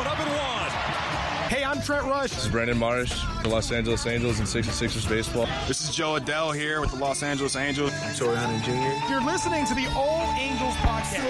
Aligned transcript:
one 0.00 0.06
up 0.06 0.18
at 0.18 0.28
one. 0.28 1.50
Hey, 1.50 1.62
I'm 1.62 1.82
Trent 1.82 2.06
Rush. 2.06 2.30
This 2.30 2.44
is 2.44 2.50
Brandon 2.50 2.78
Marsh, 2.78 3.22
the 3.42 3.50
Los 3.50 3.70
Angeles 3.70 4.06
Angels 4.06 4.38
and 4.38 4.48
66ers 4.48 5.06
baseball. 5.06 5.46
This 5.68 5.82
is 5.82 5.94
Jo 5.94 6.18
Adell 6.18 6.54
here 6.54 6.80
with 6.80 6.90
the 6.92 6.96
Los 6.96 7.22
Angeles 7.22 7.54
Angels. 7.54 7.92
I'm 8.02 8.14
Torii 8.14 8.36
Hunter 8.36 8.64
Jr. 8.64 9.12
You're 9.12 9.22
listening 9.22 9.66
to 9.66 9.74
the 9.74 9.86
All 9.94 10.32
Angels 10.38 10.74
podcast. 10.76 11.20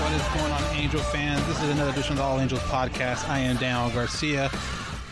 What 0.00 0.12
is 0.12 0.40
going 0.40 0.52
on, 0.52 0.74
Angel 0.74 1.00
fans? 1.00 1.46
This 1.46 1.62
is 1.62 1.68
another 1.68 1.92
edition 1.92 2.12
of 2.14 2.18
the 2.18 2.24
All 2.24 2.40
Angels 2.40 2.62
podcast. 2.62 3.28
I 3.28 3.38
am 3.38 3.58
Daniel 3.58 3.94
Garcia. 3.94 4.50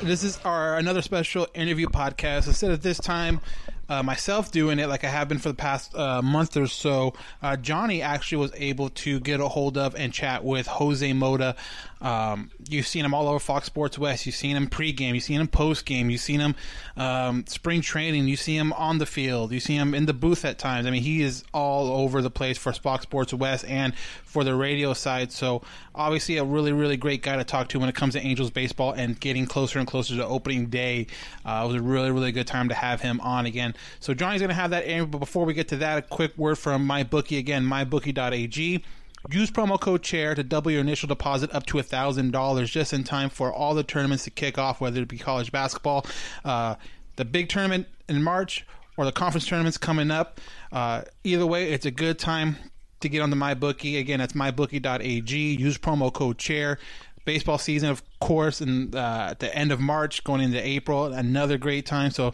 This 0.02 0.24
is 0.24 0.40
our 0.44 0.76
another 0.76 1.02
special 1.02 1.46
interview 1.54 1.86
podcast. 1.86 2.48
Instead 2.48 2.72
of 2.72 2.82
this 2.82 2.98
time, 2.98 3.40
uh, 3.88 4.02
myself 4.02 4.52
doing 4.52 4.78
it 4.78 4.88
like 4.88 5.04
I 5.04 5.08
have 5.08 5.28
been 5.28 5.38
for 5.38 5.48
the 5.48 5.54
past 5.54 5.94
uh, 5.94 6.22
month 6.22 6.56
or 6.56 6.66
so, 6.66 7.14
uh, 7.42 7.56
Johnny 7.56 8.02
actually 8.02 8.38
was 8.38 8.52
able 8.56 8.90
to 8.90 9.20
get 9.20 9.40
a 9.40 9.48
hold 9.48 9.78
of 9.78 9.94
and 9.94 10.12
chat 10.12 10.44
with 10.44 10.66
Jose 10.66 11.12
Mota. 11.12 11.56
Um, 12.00 12.50
you've 12.68 12.86
seen 12.86 13.04
him 13.04 13.14
all 13.14 13.28
over 13.28 13.38
Fox 13.38 13.66
Sports 13.66 13.98
West. 13.98 14.26
You've 14.26 14.34
seen 14.34 14.56
him 14.56 14.68
pregame. 14.68 15.14
You've 15.14 15.24
seen 15.24 15.40
him 15.40 15.48
postgame. 15.48 16.10
You've 16.10 16.20
seen 16.20 16.40
him 16.40 16.54
um, 16.96 17.44
spring 17.46 17.80
training. 17.80 18.28
You 18.28 18.36
see 18.36 18.56
him 18.56 18.72
on 18.74 18.98
the 18.98 19.06
field. 19.06 19.52
You 19.52 19.60
see 19.60 19.74
him 19.74 19.94
in 19.94 20.06
the 20.06 20.12
booth 20.12 20.44
at 20.44 20.58
times. 20.58 20.86
I 20.86 20.90
mean, 20.90 21.02
he 21.02 21.22
is 21.22 21.44
all 21.52 21.90
over 21.90 22.22
the 22.22 22.30
place 22.30 22.58
for 22.58 22.72
Fox 22.72 23.02
Sports 23.02 23.34
West 23.34 23.64
and 23.66 23.94
for 24.24 24.44
the 24.44 24.54
radio 24.54 24.92
side. 24.92 25.32
So 25.32 25.62
obviously, 25.94 26.36
a 26.36 26.44
really, 26.44 26.72
really 26.72 26.96
great 26.96 27.22
guy 27.22 27.36
to 27.36 27.44
talk 27.44 27.68
to 27.70 27.80
when 27.80 27.88
it 27.88 27.94
comes 27.94 28.14
to 28.14 28.20
Angels 28.20 28.50
baseball 28.50 28.92
and 28.92 29.18
getting 29.18 29.46
closer 29.46 29.78
and 29.78 29.88
closer 29.88 30.16
to 30.16 30.26
opening 30.26 30.66
day. 30.66 31.06
Uh, 31.44 31.62
it 31.64 31.66
was 31.68 31.76
a 31.76 31.82
really, 31.82 32.10
really 32.10 32.32
good 32.32 32.46
time 32.46 32.68
to 32.68 32.74
have 32.74 33.00
him 33.00 33.20
on 33.20 33.46
again. 33.46 33.74
So 34.00 34.14
Johnny's 34.14 34.40
going 34.40 34.50
to 34.50 34.54
have 34.54 34.70
that. 34.70 35.10
But 35.10 35.18
before 35.18 35.44
we 35.44 35.54
get 35.54 35.68
to 35.68 35.76
that, 35.76 35.98
a 35.98 36.02
quick 36.02 36.36
word 36.36 36.58
from 36.58 36.86
MyBookie 36.86 37.38
again, 37.38 37.64
mybookie.ag. 37.64 38.84
Use 39.30 39.50
promo 39.50 39.80
code 39.80 40.02
chair 40.02 40.34
to 40.34 40.42
double 40.42 40.70
your 40.70 40.80
initial 40.80 41.08
deposit 41.08 41.54
up 41.54 41.66
to 41.66 41.78
$1,000 41.78 42.66
just 42.66 42.92
in 42.92 43.04
time 43.04 43.28
for 43.28 43.52
all 43.52 43.74
the 43.74 43.82
tournaments 43.82 44.24
to 44.24 44.30
kick 44.30 44.58
off, 44.58 44.80
whether 44.80 45.02
it 45.02 45.08
be 45.08 45.18
college 45.18 45.50
basketball, 45.52 46.06
uh, 46.44 46.76
the 47.16 47.24
big 47.24 47.48
tournament 47.48 47.86
in 48.08 48.22
March, 48.22 48.64
or 48.96 49.04
the 49.04 49.12
conference 49.12 49.46
tournaments 49.46 49.78
coming 49.78 50.10
up. 50.10 50.40
Uh, 50.72 51.02
either 51.24 51.46
way, 51.46 51.72
it's 51.72 51.86
a 51.86 51.90
good 51.90 52.18
time 52.18 52.56
to 53.00 53.08
get 53.08 53.20
on 53.22 53.30
the 53.30 53.36
MyBookie. 53.36 53.98
Again, 53.98 54.18
that's 54.18 54.32
mybookie.ag. 54.32 55.36
Use 55.54 55.78
promo 55.78 56.12
code 56.12 56.38
chair. 56.38 56.78
Baseball 57.24 57.58
season, 57.58 57.90
of 57.90 58.02
course, 58.20 58.60
and 58.60 58.94
uh, 58.94 59.28
at 59.30 59.40
the 59.40 59.54
end 59.54 59.70
of 59.70 59.80
March, 59.80 60.24
going 60.24 60.40
into 60.40 60.66
April, 60.66 61.06
another 61.06 61.58
great 61.58 61.84
time. 61.84 62.10
So 62.10 62.32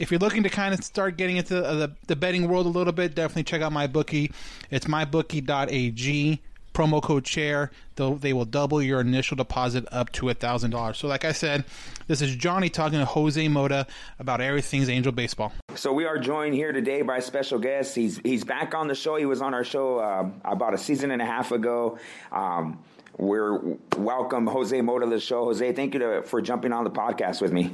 if 0.00 0.10
you're 0.10 0.18
looking 0.18 0.42
to 0.42 0.48
kind 0.48 0.72
of 0.72 0.82
start 0.82 1.18
getting 1.18 1.36
into 1.36 1.54
the, 1.54 1.92
the 2.06 2.16
betting 2.16 2.48
world 2.48 2.64
a 2.64 2.70
little 2.70 2.92
bit, 2.92 3.14
definitely 3.14 3.44
check 3.44 3.60
out 3.60 3.70
my 3.70 3.86
bookie. 3.86 4.32
It's 4.70 4.86
mybookie.ag. 4.86 6.40
Promo 6.72 7.02
code 7.02 7.24
chair. 7.24 7.70
They'll, 7.96 8.14
they 8.14 8.32
will 8.32 8.44
double 8.44 8.80
your 8.80 9.00
initial 9.00 9.36
deposit 9.36 9.86
up 9.90 10.10
to 10.12 10.30
a 10.30 10.34
thousand 10.34 10.70
dollars. 10.70 10.98
So, 10.98 11.08
like 11.08 11.24
I 11.24 11.32
said, 11.32 11.64
this 12.06 12.22
is 12.22 12.34
Johnny 12.36 12.70
talking 12.70 13.00
to 13.00 13.04
Jose 13.04 13.46
Mota 13.48 13.88
about 14.20 14.40
everything's 14.40 14.88
Angel 14.88 15.12
baseball. 15.12 15.52
So 15.74 15.92
we 15.92 16.06
are 16.06 16.16
joined 16.16 16.54
here 16.54 16.72
today 16.72 17.02
by 17.02 17.18
a 17.18 17.22
special 17.22 17.58
guest. 17.58 17.96
He's 17.96 18.18
he's 18.18 18.44
back 18.44 18.72
on 18.72 18.86
the 18.86 18.94
show. 18.94 19.16
He 19.16 19.26
was 19.26 19.42
on 19.42 19.52
our 19.52 19.64
show 19.64 19.98
uh, 19.98 20.30
about 20.44 20.72
a 20.72 20.78
season 20.78 21.10
and 21.10 21.20
a 21.20 21.26
half 21.26 21.50
ago. 21.50 21.98
Um, 22.30 22.78
we're 23.18 23.58
welcome 23.98 24.46
Jose 24.46 24.80
Mota 24.80 25.04
to 25.04 25.10
the 25.10 25.20
show. 25.20 25.44
Jose, 25.44 25.72
thank 25.72 25.92
you 25.92 26.00
to, 26.00 26.22
for 26.22 26.40
jumping 26.40 26.72
on 26.72 26.84
the 26.84 26.90
podcast 26.90 27.42
with 27.42 27.52
me. 27.52 27.70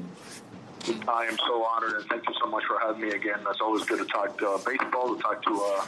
I 1.08 1.24
am 1.24 1.36
so 1.38 1.64
honored, 1.64 1.94
and 1.94 2.04
thank 2.06 2.28
you 2.28 2.34
so 2.40 2.48
much 2.48 2.64
for 2.64 2.78
having 2.78 3.02
me 3.02 3.10
again. 3.10 3.40
It's 3.48 3.60
always 3.60 3.84
good 3.84 3.98
to 3.98 4.04
talk 4.04 4.40
uh, 4.42 4.58
baseball, 4.58 5.16
to 5.16 5.20
talk 5.20 5.42
to 5.42 5.50
uh, 5.50 5.84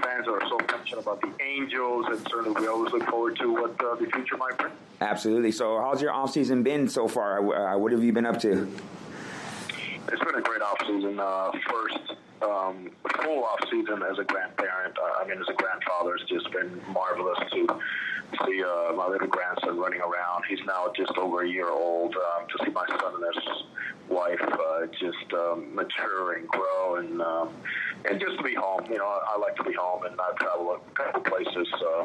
fans 0.00 0.24
that 0.24 0.30
are 0.32 0.48
so 0.48 0.56
passionate 0.58 1.02
about 1.02 1.20
the 1.20 1.32
Angels, 1.42 2.06
and 2.08 2.26
certainly 2.30 2.58
we 2.58 2.66
always 2.66 2.92
look 2.92 3.04
forward 3.08 3.36
to 3.36 3.52
what 3.52 3.72
uh, 3.84 3.96
the 3.96 4.06
future 4.06 4.36
might 4.36 4.56
bring. 4.56 4.72
Absolutely. 5.00 5.52
So, 5.52 5.78
how's 5.80 6.00
your 6.00 6.12
off 6.12 6.32
season 6.32 6.62
been 6.62 6.88
so 6.88 7.06
far? 7.06 7.38
Uh, 7.38 7.78
what 7.78 7.92
have 7.92 8.02
you 8.02 8.12
been 8.12 8.26
up 8.26 8.38
to? 8.40 8.68
It's 10.08 10.24
been 10.24 10.34
a 10.34 10.40
great 10.40 10.62
off 10.62 10.78
season. 10.86 11.20
Uh, 11.20 11.50
first 11.68 12.16
um, 12.42 12.90
full 13.22 13.44
off 13.44 13.60
season 13.70 14.02
as 14.10 14.18
a 14.18 14.24
grandparent. 14.24 14.96
Uh, 14.98 15.22
I 15.22 15.26
mean, 15.26 15.38
as 15.38 15.48
a 15.48 15.54
grandfather, 15.54 16.14
it's 16.16 16.28
just 16.30 16.50
been 16.50 16.80
marvelous 16.92 17.38
to 17.52 17.80
see 18.46 18.62
uh, 18.62 18.92
my 18.94 19.08
little 19.08 19.28
grandson 19.28 19.78
running 19.78 20.00
around. 20.00 20.44
He's 20.48 20.64
now 20.66 20.92
just 20.96 21.12
over 21.16 21.42
a 21.42 21.48
year 21.48 21.70
old. 21.70 22.14
Um, 22.14 22.46
to 22.48 22.64
see 22.64 22.70
my 22.70 22.86
son 22.86 23.14
and 23.14 23.34
his 23.34 23.62
wife 24.08 24.40
uh, 24.42 24.86
just 24.86 25.32
um, 25.32 25.74
mature 25.74 26.34
and 26.34 26.46
grow, 26.48 26.96
and 26.96 27.20
um, 27.22 27.50
and 28.08 28.20
just 28.20 28.36
to 28.38 28.42
be 28.42 28.54
home. 28.54 28.84
You 28.90 28.98
know, 28.98 29.06
I, 29.06 29.34
I 29.34 29.38
like 29.38 29.56
to 29.56 29.64
be 29.64 29.72
home, 29.72 30.04
and 30.04 30.18
I 30.20 30.32
travel 30.38 30.76
a 30.76 30.94
couple 30.94 31.22
places. 31.22 31.68
Uh, 31.72 32.04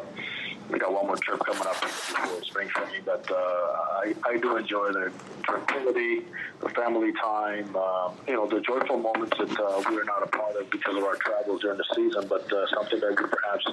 we 0.69 0.79
got 0.79 0.91
one 0.91 1.05
more 1.05 1.17
trip 1.17 1.39
coming 1.45 1.65
up 1.67 1.79
before 1.81 2.43
spring 2.43 2.69
training, 2.69 3.01
but 3.05 3.29
uh, 3.31 3.35
I, 3.35 4.15
I 4.25 4.37
do 4.37 4.57
enjoy 4.57 4.91
the 4.93 5.11
tranquility, 5.43 6.25
the 6.59 6.69
family 6.69 7.13
time, 7.13 7.75
uh, 7.75 8.11
you 8.27 8.33
know, 8.33 8.47
the 8.47 8.61
joyful 8.61 8.97
moments 8.97 9.37
that 9.37 9.59
uh, 9.59 9.83
we're 9.89 10.03
not 10.05 10.23
a 10.23 10.27
part 10.27 10.55
of 10.55 10.69
because 10.71 10.97
of 10.97 11.03
our 11.03 11.17
travels 11.17 11.61
during 11.61 11.77
the 11.77 11.85
season, 11.95 12.27
but 12.27 12.51
uh, 12.51 12.65
something 12.73 12.99
that 12.99 13.09
we 13.09 13.27
perhaps 13.27 13.67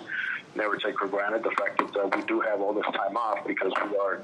never 0.55 0.77
take 0.77 0.99
for 0.99 1.09
granted. 1.09 1.43
The 1.43 1.51
fact 1.53 1.79
that 1.79 1.97
uh, 2.01 2.09
we 2.17 2.23
do 2.27 2.41
have 2.41 2.61
all 2.61 2.73
this 2.73 2.85
time 2.87 3.17
off 3.17 3.47
because 3.47 3.73
we 3.91 3.97
are 3.97 4.23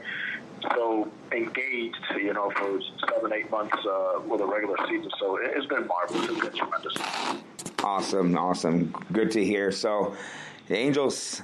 so 0.74 1.08
engaged, 1.32 1.96
you 2.16 2.32
know, 2.32 2.50
for 2.50 2.80
seven, 3.12 3.32
eight 3.32 3.50
months 3.50 3.76
uh, 3.86 4.20
with 4.26 4.40
a 4.40 4.46
regular 4.46 4.76
season. 4.88 5.10
So 5.18 5.36
it- 5.36 5.52
it's 5.56 5.66
been 5.66 5.86
marvelous. 5.86 6.28
It's 6.30 6.40
been 6.40 6.52
tremendous. 6.56 6.94
Awesome, 7.84 8.36
awesome. 8.36 8.94
Good 9.12 9.30
to 9.32 9.44
hear. 9.44 9.70
So, 9.70 10.14
the 10.66 10.76
Angels, 10.76 11.42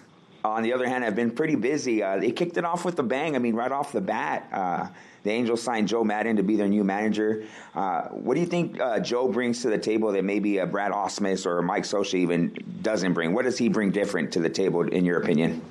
on 0.49 0.62
the 0.62 0.72
other 0.72 0.87
hand, 0.87 1.05
have 1.05 1.16
been 1.16 1.31
pretty 1.31 1.56
busy. 1.56 2.03
Uh, 2.03 2.19
they 2.19 2.31
kicked 2.31 2.56
it 2.59 2.65
off 2.65 2.84
with 2.84 2.99
a 2.99 3.03
bang. 3.03 3.34
I 3.34 3.38
mean, 3.38 3.55
right 3.55 3.72
off 3.72 3.93
the 3.93 4.00
bat, 4.00 4.49
uh, 4.53 4.88
the 5.22 5.31
Angels 5.31 5.62
signed 5.62 5.88
Joe 5.88 6.05
Maddon 6.05 6.37
to 6.37 6.43
be 6.43 6.56
their 6.56 6.69
new 6.69 6.84
manager. 6.84 7.44
Uh, 7.75 8.09
what 8.09 8.34
do 8.34 8.41
you 8.41 8.47
think 8.47 8.78
uh, 8.78 9.00
Joe 9.00 9.27
brings 9.28 9.62
to 9.62 9.71
the 9.71 9.78
table 9.78 10.12
that 10.12 10.22
maybe 10.22 10.60
uh, 10.60 10.66
Brad 10.66 10.93
Ausmus 10.93 11.47
or 11.47 11.62
Mike 11.62 11.84
Scioscia 11.84 12.15
even 12.15 12.55
doesn't 12.82 13.15
bring? 13.15 13.32
What 13.32 13.44
does 13.47 13.56
he 13.56 13.71
bring 13.71 13.91
different 13.91 14.32
to 14.32 14.41
the 14.41 14.50
table, 14.50 14.82
in 14.82 15.05
your 15.06 15.21
opinion? 15.21 15.62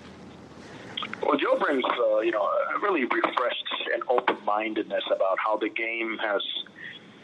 Well, 1.22 1.38
Joe 1.38 1.58
brings, 1.60 1.84
uh, 1.86 2.20
you 2.20 2.32
know, 2.32 2.42
a 2.42 2.80
really 2.82 3.06
refreshed 3.06 3.64
and 3.94 4.04
open-mindedness 4.10 5.04
about 5.16 5.38
how 5.38 5.58
the 5.58 5.70
game 5.70 6.18
has 6.18 6.42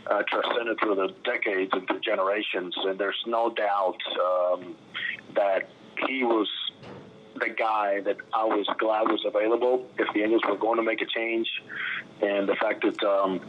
uh, 0.08 0.24
transcended 0.30 0.78
through 0.80 0.96
the 0.96 1.10
decades 1.26 1.72
and 1.74 1.88
through 1.88 2.00
generations, 2.02 2.76
and 2.86 3.00
there's 3.00 3.22
no 3.26 3.50
doubt 3.54 3.98
um, 4.22 4.76
that 5.36 5.70
he 6.08 6.24
was 6.24 6.48
the 7.40 7.50
guy 7.50 8.02
that 8.02 8.18
I 8.34 8.46
was 8.46 8.68
glad 8.78 9.08
was 9.08 9.24
available 9.26 9.88
if 9.98 10.14
the 10.14 10.22
Angels 10.24 10.42
were 10.48 10.58
going 10.58 10.78
to 10.78 10.84
make 10.84 11.02
a 11.02 11.06
change, 11.06 11.48
and 12.22 12.48
the 12.48 12.56
fact 12.56 12.84
that 12.84 13.04
um, 13.04 13.40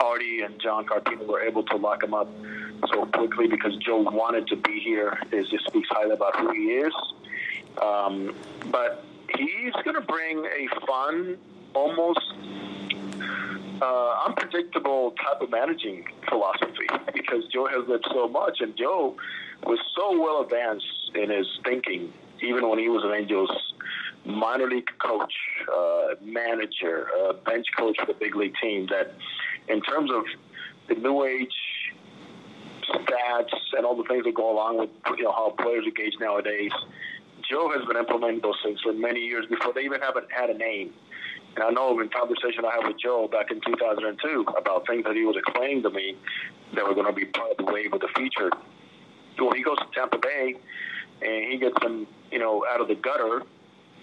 Arte 0.00 0.40
and 0.40 0.60
John 0.60 0.86
Carpino 0.86 1.26
were 1.26 1.42
able 1.42 1.62
to 1.64 1.76
lock 1.76 2.02
him 2.02 2.14
up 2.14 2.28
so 2.92 3.06
quickly 3.06 3.46
because 3.46 3.76
Joe 3.76 4.00
wanted 4.00 4.46
to 4.48 4.56
be 4.56 4.80
here 4.80 5.18
is 5.30 5.48
just 5.48 5.66
speaks 5.66 5.88
highly 5.90 6.12
about 6.12 6.36
who 6.36 6.52
he 6.52 6.78
is. 6.78 6.94
Um, 7.80 8.34
but 8.70 9.04
he's 9.36 9.72
going 9.84 9.94
to 9.94 10.06
bring 10.06 10.44
a 10.44 10.86
fun, 10.86 11.38
almost 11.74 12.20
uh, 13.80 14.24
unpredictable 14.26 15.12
type 15.12 15.40
of 15.40 15.50
managing 15.50 16.04
philosophy 16.28 16.86
because 17.14 17.44
Joe 17.52 17.66
has 17.66 17.88
lived 17.88 18.06
so 18.12 18.28
much, 18.28 18.60
and 18.60 18.76
Joe 18.76 19.16
was 19.64 19.78
so 19.94 20.20
well 20.20 20.42
advanced 20.42 20.86
in 21.14 21.30
his 21.30 21.46
thinking, 21.64 22.12
even 22.42 22.68
when 22.68 22.78
he 22.78 22.88
was 22.88 23.04
an 23.04 23.12
Angels 23.12 23.50
minor 24.24 24.68
league 24.68 24.88
coach, 24.98 25.32
uh, 25.72 26.14
manager, 26.22 27.08
uh, 27.18 27.32
bench 27.32 27.66
coach 27.76 27.96
for 27.98 28.06
the 28.06 28.14
big 28.14 28.36
league 28.36 28.54
team, 28.62 28.86
that 28.90 29.14
in 29.68 29.80
terms 29.82 30.10
of 30.12 30.24
the 30.88 30.94
new 30.94 31.24
age 31.24 31.54
stats 32.88 33.54
and 33.76 33.86
all 33.86 33.96
the 33.96 34.04
things 34.04 34.24
that 34.24 34.34
go 34.34 34.52
along 34.52 34.78
with 34.78 34.90
you 35.16 35.24
know 35.24 35.32
how 35.32 35.50
players 35.58 35.84
engage 35.84 36.14
nowadays. 36.20 36.72
Joe 37.48 37.70
has 37.76 37.86
been 37.86 37.96
implementing 37.96 38.40
those 38.40 38.58
things 38.64 38.80
for 38.80 38.92
many 38.92 39.20
years 39.20 39.46
before 39.46 39.72
they 39.72 39.82
even 39.82 40.00
haven't 40.00 40.30
had 40.30 40.48
a 40.50 40.56
name. 40.56 40.92
And 41.56 41.64
I 41.64 41.70
know 41.70 41.98
in 42.00 42.08
conversation 42.08 42.64
I 42.64 42.76
had 42.76 42.86
with 42.86 42.98
Joe 42.98 43.28
back 43.30 43.50
in 43.50 43.60
2002 43.60 44.46
about 44.56 44.86
things 44.86 45.04
that 45.04 45.14
he 45.14 45.24
was 45.24 45.36
explaining 45.36 45.82
to 45.82 45.90
me 45.90 46.16
that 46.74 46.86
were 46.86 46.94
going 46.94 47.06
to 47.06 47.12
be 47.12 47.26
part 47.26 47.50
of 47.50 47.56
the 47.58 47.70
wave 47.70 47.92
of 47.92 48.00
the 48.00 48.08
future. 48.16 48.50
Well, 49.38 49.52
he 49.52 49.62
goes 49.62 49.76
to 49.78 49.86
Tampa 49.94 50.18
Bay 50.18 50.54
and 51.24 51.52
he 51.52 51.58
gets 51.58 51.78
them, 51.80 52.06
you 52.30 52.38
know, 52.38 52.64
out 52.68 52.80
of 52.80 52.88
the 52.88 52.94
gutter, 52.94 53.42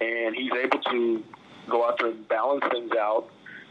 and 0.02 0.36
he's 0.36 0.52
able 0.52 0.80
to 0.80 1.24
go 1.70 1.88
out 1.88 2.00
there 2.00 2.10
and 2.10 2.28
balance 2.28 2.64
things 2.72 2.92
out 2.98 3.30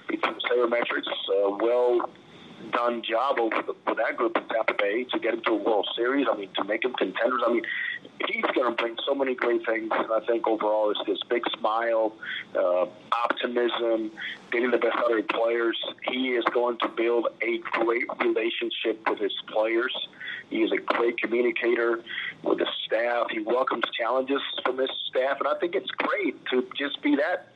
between 0.08 0.34
sabermetrics, 0.50 1.06
uh, 1.30 1.56
well 1.60 2.08
done 2.72 3.02
job 3.08 3.38
over 3.38 3.62
the, 3.66 3.74
with 3.86 3.98
that 3.98 4.16
group 4.16 4.36
in 4.36 4.42
Tampa 4.48 4.74
Bay 4.74 5.04
to 5.04 5.18
get 5.18 5.34
him 5.34 5.42
to 5.46 5.52
a 5.52 5.56
World 5.56 5.88
Series. 5.96 6.26
I 6.30 6.36
mean, 6.36 6.48
to 6.56 6.64
make 6.64 6.84
him 6.84 6.92
contenders. 6.94 7.40
I 7.46 7.52
mean, 7.52 7.62
he's 8.26 8.44
going 8.54 8.74
to 8.74 8.82
bring 8.82 8.96
so 9.06 9.14
many 9.14 9.34
great 9.34 9.64
things. 9.64 9.90
And 9.92 10.12
I 10.12 10.20
think 10.26 10.46
overall, 10.46 10.90
it's 10.90 11.00
this 11.06 11.18
big 11.28 11.42
smile, 11.58 12.14
uh, 12.54 12.86
optimism, 13.12 14.10
getting 14.50 14.70
the 14.70 14.78
best 14.78 14.96
out 14.96 15.16
of 15.16 15.28
players. 15.28 15.78
He 16.10 16.30
is 16.30 16.44
going 16.52 16.78
to 16.78 16.88
build 16.88 17.28
a 17.42 17.58
great 17.58 18.04
relationship 18.20 19.08
with 19.08 19.18
his 19.18 19.32
players. 19.46 19.94
He 20.50 20.62
is 20.62 20.72
a 20.72 20.78
great 20.78 21.18
communicator 21.18 22.02
with 22.42 22.58
the 22.58 22.66
staff. 23.08 23.26
He 23.30 23.40
welcomes 23.40 23.84
challenges 23.96 24.40
from 24.64 24.78
his 24.78 24.90
staff, 25.08 25.38
and 25.40 25.48
I 25.48 25.58
think 25.58 25.74
it's 25.74 25.90
great 25.90 26.36
to 26.50 26.66
just 26.76 27.02
be 27.02 27.16
that 27.16 27.48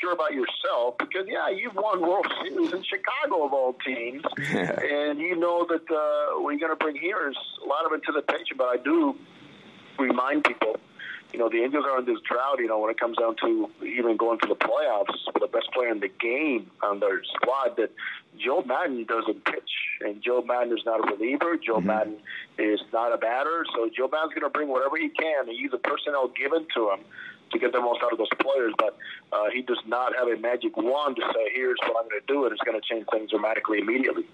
sure 0.00 0.12
about 0.12 0.32
yourself 0.32 0.96
because 0.98 1.26
yeah, 1.28 1.50
you've 1.50 1.74
won 1.74 2.00
World 2.00 2.26
Series 2.42 2.72
in 2.72 2.82
Chicago 2.82 3.44
of 3.44 3.52
all 3.52 3.74
teams, 3.84 4.22
and 4.38 5.18
you 5.18 5.36
know 5.36 5.66
that 5.68 5.84
uh, 5.90 6.40
what 6.40 6.50
you're 6.50 6.60
going 6.60 6.72
to 6.72 6.76
bring 6.76 6.96
here 6.96 7.28
is 7.28 7.36
a 7.64 7.68
lot 7.68 7.84
of 7.84 7.92
anticipation. 7.92 8.56
But 8.56 8.66
I 8.68 8.76
do 8.82 9.14
remind 9.98 10.44
people, 10.44 10.76
you 11.34 11.40
know, 11.40 11.48
the 11.48 11.64
Angels 11.64 11.84
are 11.84 11.98
in 11.98 12.04
this 12.04 12.20
drought. 12.20 12.60
You 12.60 12.68
know, 12.68 12.78
when 12.78 12.90
it 12.90 13.00
comes 13.00 13.18
down 13.18 13.34
to 13.42 13.68
even 13.82 14.16
going 14.16 14.38
to 14.38 14.46
the 14.46 14.54
playoffs 14.54 15.18
with 15.26 15.42
the 15.42 15.48
best 15.48 15.68
player 15.72 15.88
in 15.88 15.98
the 15.98 16.06
game 16.06 16.70
on 16.80 17.00
their 17.00 17.24
squad, 17.24 17.76
that 17.76 17.90
Joe 18.38 18.62
Maddon 18.64 19.02
doesn't 19.02 19.44
pitch, 19.44 19.70
and 20.00 20.22
Joe 20.22 20.42
Maddon 20.46 20.78
is 20.78 20.84
not 20.86 21.00
a 21.00 21.12
reliever. 21.12 21.56
Joe 21.56 21.80
Maddon 21.80 22.18
is 22.56 22.80
not 22.92 23.12
a 23.12 23.18
batter, 23.18 23.66
so 23.74 23.90
Joe 23.90 24.06
Maddon's 24.06 24.32
going 24.32 24.46
to 24.46 24.48
bring 24.48 24.68
whatever 24.68 24.96
he 24.96 25.08
can. 25.08 25.48
And 25.48 25.58
he's 25.58 25.72
the 25.72 25.78
personnel 25.78 26.28
given 26.28 26.68
to 26.76 26.90
him 26.90 27.00
to 27.50 27.58
get 27.58 27.72
the 27.72 27.80
most 27.80 28.00
out 28.04 28.12
of 28.12 28.18
those 28.18 28.32
players, 28.38 28.72
but 28.78 28.96
uh, 29.32 29.50
he 29.52 29.62
does 29.62 29.82
not 29.88 30.14
have 30.14 30.28
a 30.28 30.36
magic 30.40 30.76
wand 30.76 31.16
to 31.16 31.22
say, 31.34 31.50
"Here's 31.52 31.78
what 31.82 31.96
I'm 31.98 32.08
going 32.08 32.20
to 32.20 32.32
do," 32.32 32.44
and 32.44 32.52
it's 32.52 32.62
going 32.62 32.80
to 32.80 32.86
change 32.86 33.06
things 33.10 33.30
dramatically 33.30 33.80
immediately. 33.80 34.24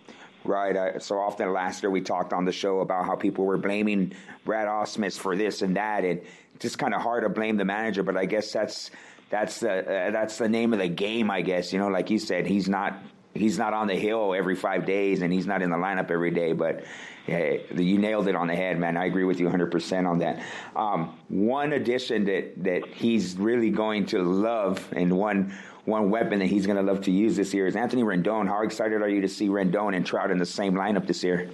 Right. 0.45 0.75
Uh, 0.75 0.99
so 0.99 1.19
often 1.19 1.53
last 1.53 1.83
year 1.83 1.91
we 1.91 2.01
talked 2.01 2.33
on 2.33 2.45
the 2.45 2.53
show 2.53 2.81
about 2.81 3.05
how 3.05 3.15
people 3.15 3.45
were 3.45 3.59
blaming 3.59 4.15
Brad 4.45 4.69
Ausmus 4.69 5.19
for 5.19 5.37
this 5.37 5.61
and 5.61 5.77
that, 5.77 6.05
and 6.05 6.21
it's 6.55 6.63
just 6.63 6.79
kind 6.79 6.95
of 6.95 7.03
hard 7.03 7.25
to 7.25 7.29
blame 7.29 7.57
the 7.57 7.65
manager. 7.65 8.03
But 8.03 8.17
I 8.17 8.25
guess 8.25 8.51
that's 8.51 8.91
that's 9.29 9.61
the 9.61 9.81
uh, 9.81 10.11
that's 10.11 10.39
the 10.39 10.49
name 10.49 10.73
of 10.73 10.79
the 10.79 10.89
game. 10.89 11.31
I 11.31 11.43
guess 11.43 11.73
you 11.73 11.79
know, 11.79 11.89
like 11.89 12.11
you 12.11 12.19
said, 12.19 12.47
he's 12.47 12.69
not 12.69 12.99
he's 13.35 13.59
not 13.59 13.75
on 13.75 13.87
the 13.87 13.95
hill 13.95 14.35
every 14.35 14.57
five 14.57 14.87
days, 14.87 15.23
and 15.23 15.33
he's 15.33 15.47
not 15.47 15.63
in 15.63 15.71
the 15.71 15.77
lineup 15.77 16.11
every 16.11 16.31
day. 16.31 16.53
But 16.53 16.85
yeah, 17.27 17.57
you 17.75 17.99
nailed 17.99 18.29
it 18.29 18.35
on 18.35 18.49
the 18.49 18.57
head, 18.57 18.79
man. 18.79 18.97
I 18.97 19.07
agree 19.07 19.25
with 19.25 19.39
you 19.39 19.47
100 19.47 19.71
percent 19.71 20.07
on 20.07 20.19
that. 20.19 20.43
Um, 20.75 21.17
one 21.29 21.73
addition 21.73 22.25
that 22.25 22.65
that 22.65 22.87
he's 22.87 23.37
really 23.37 23.71
going 23.71 24.07
to 24.07 24.23
love, 24.23 24.87
and 24.93 25.17
one 25.17 25.57
one 25.85 26.11
weapon 26.11 26.39
that 26.41 26.47
he's 26.47 26.67
going 26.67 26.77
to 26.77 26.83
love 26.83 27.03
to 27.03 27.11
use 27.11 27.37
this 27.37 27.55
year 27.55 27.67
is 27.67 27.77
Anthony 27.77 28.03
Rendon. 28.03 28.47
How 28.47 28.63
excited 28.63 29.03
are 29.03 29.09
you 29.09 29.21
to 29.23 29.29
see 29.29 29.49
Rendon 29.49 29.97
and 29.97 30.05
Trout 30.05 30.31
in 30.31 30.39
the 30.39 30.47
same 30.47 30.75
lineup 30.75 31.07
this 31.07 31.23
year? 31.25 31.51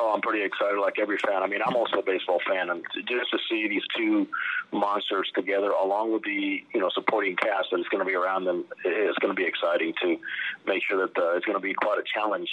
Oh, 0.00 0.12
I'm 0.14 0.20
pretty 0.20 0.44
excited, 0.44 0.78
like 0.78 1.00
every 1.00 1.18
fan. 1.18 1.42
I 1.42 1.48
mean, 1.48 1.58
I'm 1.66 1.74
also 1.74 1.98
a 1.98 2.02
baseball 2.02 2.38
fan, 2.48 2.70
and 2.70 2.84
just 2.94 3.32
to 3.32 3.38
see 3.50 3.66
these 3.66 3.82
two 3.96 4.28
monsters 4.70 5.28
together, 5.34 5.70
along 5.70 6.12
with 6.12 6.22
the 6.22 6.62
you 6.72 6.78
know 6.78 6.88
supporting 6.94 7.34
cast 7.34 7.72
that 7.72 7.80
is 7.80 7.88
going 7.90 7.98
to 7.98 8.08
be 8.08 8.14
around 8.14 8.44
them, 8.44 8.64
it's 8.84 9.18
going 9.18 9.34
to 9.34 9.36
be 9.36 9.44
exciting 9.44 9.94
to 10.02 10.16
make 10.66 10.84
sure 10.88 11.04
that 11.04 11.18
uh, 11.20 11.34
it's 11.34 11.44
going 11.46 11.58
to 11.58 11.62
be 11.62 11.74
quite 11.74 11.98
a 11.98 12.04
challenge 12.14 12.48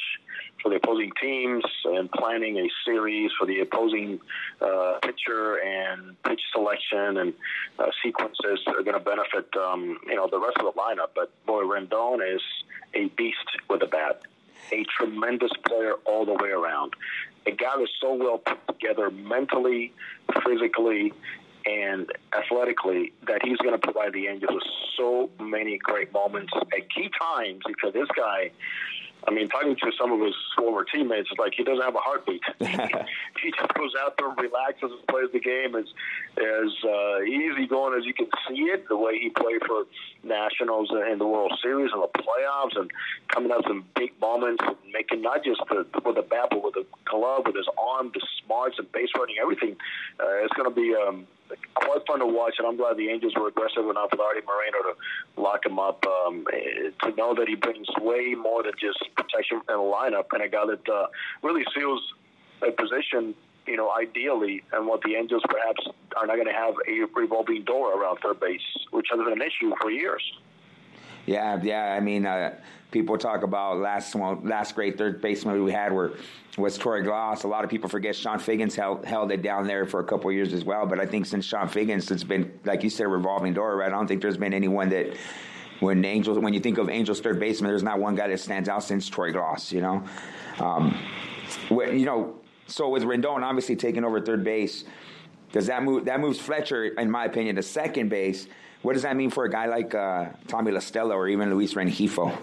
for 0.64 0.70
the 0.70 0.78
opposing 0.78 1.12
teams 1.22 1.64
and 1.86 2.12
planning 2.14 2.58
a 2.58 2.68
series 2.84 3.30
for 3.38 3.46
the 3.46 3.60
opposing 3.60 4.20
uh, 4.60 4.98
pitcher 5.04 5.58
and 5.58 6.16
pitch 6.24 6.42
selection 6.52 7.18
and 7.18 7.34
uh, 7.78 7.86
sequences 8.04 8.60
are 8.66 8.82
going 8.82 8.98
to 8.98 9.00
benefit 9.00 9.48
um, 9.56 10.00
you 10.08 10.16
know 10.16 10.28
the 10.32 10.40
rest 10.40 10.58
of 10.58 10.66
the 10.66 10.82
lineup. 10.82 11.10
But 11.14 11.30
boy, 11.46 11.62
Rendon 11.62 12.26
is 12.36 12.42
a 12.96 13.06
beast 13.10 13.38
with 13.70 13.84
a 13.84 13.88
bat 13.88 14.24
a 14.72 14.86
tremendous 14.98 15.52
player 15.68 15.94
all 16.06 16.26
the 16.26 16.34
way 16.34 16.50
around. 16.50 16.94
A 17.48 17.52
guy 17.52 17.74
that's 17.78 17.92
so 18.02 18.14
well 18.14 18.40
put 18.40 18.58
together 18.68 19.10
mentally, 19.12 19.94
physically, 20.46 21.14
and 21.66 22.12
athletically 22.38 23.12
that 23.28 23.42
he's 23.44 23.58
going 23.58 23.74
to 23.74 23.80
provide 23.80 24.14
the 24.14 24.28
Angels 24.28 24.54
with 24.54 24.64
so 24.98 25.30
many 25.40 25.78
great 25.78 26.14
moments 26.14 26.54
at 26.56 26.90
key 26.90 27.10
times 27.20 27.62
because 27.66 27.94
this 27.94 28.08
guy. 28.16 28.52
I 29.28 29.32
mean, 29.32 29.50
talking 29.50 29.76
to 29.76 29.92
some 30.00 30.12
of 30.12 30.20
his 30.22 30.36
former 30.58 30.84
teammates, 30.84 31.30
it's 31.32 31.40
like 31.40 31.54
he 31.56 31.64
doesn't 31.64 31.84
have 31.84 31.96
a 31.96 32.00
heartbeat. 32.00 32.42
he 32.60 33.52
just 33.52 33.74
goes 33.74 33.94
out 34.00 34.16
there 34.18 34.30
and 34.30 34.38
relaxes 34.38 34.92
and 34.92 35.08
plays 35.08 35.30
the 35.34 35.40
game 35.40 35.76
as 35.76 35.86
as 36.38 36.72
uh, 36.84 37.22
easy 37.22 37.68
going 37.68 37.98
as 37.98 38.06
you 38.06 38.14
can 38.14 38.28
see 38.48 38.64
it. 38.70 38.88
The 38.88 38.98
way 38.98 39.18
he 39.20 39.30
played 39.30 39.62
for 39.66 39.86
Nationals 40.24 40.92
in 41.12 41.18
the 41.18 41.28
World 41.28 41.58
Series 41.62 41.92
and 41.94 42.04
the 42.04 42.10
playoffs, 42.20 42.80
and 42.80 42.92
coming 43.30 43.52
out 43.52 43.64
some 43.68 43.86
big 43.96 44.12
moments, 44.22 44.64
and 44.66 44.76
making 44.94 45.22
not 45.22 45.44
just 45.44 45.62
the, 45.70 45.86
with 46.06 46.16
the 46.16 46.22
bat, 46.22 46.48
but 46.52 46.64
with 46.64 46.76
the 46.76 46.86
glove, 47.06 47.44
with 47.46 47.56
his 47.56 47.68
arm, 47.78 48.12
the 48.14 48.22
smarts 48.44 48.78
and 48.78 48.92
base 48.92 49.10
running, 49.18 49.36
everything. 49.42 49.76
Uh, 50.20 50.44
it's 50.44 50.54
going 50.54 50.70
to 50.70 50.76
be 50.76 50.96
um, 50.96 51.26
quite 51.74 52.06
fun 52.08 52.20
to 52.20 52.26
watch, 52.26 52.56
and 52.58 52.68
I'm 52.68 52.78
glad 52.78 52.98
the 52.98 53.10
Angels 53.10 53.34
were 53.36 53.48
aggressive 53.48 53.88
enough 53.90 54.10
with 54.12 54.20
Arte 54.20 54.42
Moreno 54.46 54.94
to 54.94 55.42
lock 55.42 55.66
him 55.66 55.80
up. 55.80 56.04
Um, 56.06 56.46
to 57.04 57.16
know 57.16 57.34
that 57.36 57.48
he 57.48 57.56
brings 57.56 57.88
way 58.00 58.36
more 58.36 58.64
than 58.64 58.74
just 58.80 59.00
protection 59.16 59.58
in 59.58 59.76
the 59.76 59.82
lineup, 59.82 60.26
and 60.34 60.42
a 60.42 60.50
guy 60.50 60.66
that 60.66 60.90
uh, 60.90 61.08
really 61.44 61.64
seals 61.76 62.02
a 62.62 62.72
position, 62.72 63.36
you 63.68 63.78
know, 63.78 63.92
ideally, 63.92 64.64
and 64.74 64.88
what 64.88 65.02
the 65.02 65.16
Angels 65.16 65.44
perhaps 65.48 65.86
are 66.18 66.28
not 66.28 66.36
going 66.36 66.48
to 66.48 66.54
have 66.54 66.76
a 66.88 67.20
revolving 67.20 67.64
door 67.64 68.00
around 68.00 68.20
third 68.24 68.40
base, 68.40 68.62
which 68.92 69.08
has 69.12 69.20
been 69.20 69.34
an 69.34 69.42
issue 69.42 69.74
for 69.82 69.92
years. 69.92 70.24
Yeah, 71.26 71.60
yeah. 71.62 71.94
I 71.94 72.00
mean, 72.00 72.26
uh, 72.26 72.56
people 72.92 73.18
talk 73.18 73.44
about 73.44 73.78
last 73.78 74.16
well, 74.16 74.40
last 74.44 74.76
great 74.76 74.98
third 74.98 75.22
baseman 75.22 75.64
we 75.64 75.72
had 75.72 75.92
were 75.92 76.14
was 76.58 76.78
Troy 76.78 77.02
Glaus. 77.02 77.44
A 77.44 77.48
lot 77.48 77.64
of 77.64 77.70
people 77.70 77.90
forget 77.90 78.16
Chone 78.16 78.40
Figgins 78.40 78.76
held 78.76 79.06
held 79.06 79.32
it 79.32 79.42
down 79.42 79.68
there 79.68 79.86
for 79.86 80.00
a 80.00 80.04
couple 80.04 80.32
years 80.32 80.54
as 80.54 80.64
well. 80.64 80.86
But 80.86 81.00
I 81.00 81.06
think 81.06 81.26
since 81.26 81.46
Chone 81.46 81.68
Figgins, 81.68 82.10
it's 82.12 82.24
been 82.24 82.58
like 82.64 82.84
you 82.84 82.90
said, 82.90 83.06
a 83.06 83.10
revolving 83.10 83.54
door. 83.54 83.76
Right? 83.76 83.88
I 83.88 83.90
don't 83.92 84.08
think 84.08 84.22
there's 84.22 84.38
been 84.38 84.54
anyone 84.54 84.90
that 84.90 85.18
when 85.80 86.06
Angels 86.06 86.40
when 86.40 86.54
you 86.54 86.60
think 86.60 86.78
of 86.78 86.90
Angels 86.90 87.20
third 87.20 87.40
baseman, 87.40 87.70
there's 87.70 87.84
not 87.84 88.00
one 88.00 88.16
guy 88.16 88.28
that 88.28 88.40
stands 88.40 88.70
out 88.70 88.84
since 88.84 89.10
Troy 89.10 89.32
Glaus. 89.32 89.72
You 89.72 89.82
know, 89.82 90.04
um, 90.60 90.98
you 91.70 92.06
know. 92.06 92.36
So 92.68 92.90
with 92.90 93.04
Rendon 93.04 93.44
obviously 93.44 93.76
taking 93.76 94.04
over 94.04 94.20
third 94.20 94.44
base, 94.44 94.86
does 95.52 95.68
that 95.68 95.84
move 95.84 96.06
that 96.06 96.20
moves 96.20 96.40
Fletcher, 96.40 96.86
in 96.86 97.12
my 97.12 97.26
opinion, 97.26 97.58
to 97.58 97.64
second 97.64 98.10
base? 98.10 98.48
What 98.86 98.94
does 98.94 99.02
that 99.02 99.16
mean 99.16 99.32
for 99.32 99.46
a 99.46 99.50
guy 99.50 99.66
like 99.66 99.96
uh, 99.96 100.28
Tommy 100.48 100.72
La 100.72 100.80
Stella 100.80 101.16
or 101.16 101.28
even 101.28 101.50
Luis 101.50 101.74
Rengifo? 101.74 102.38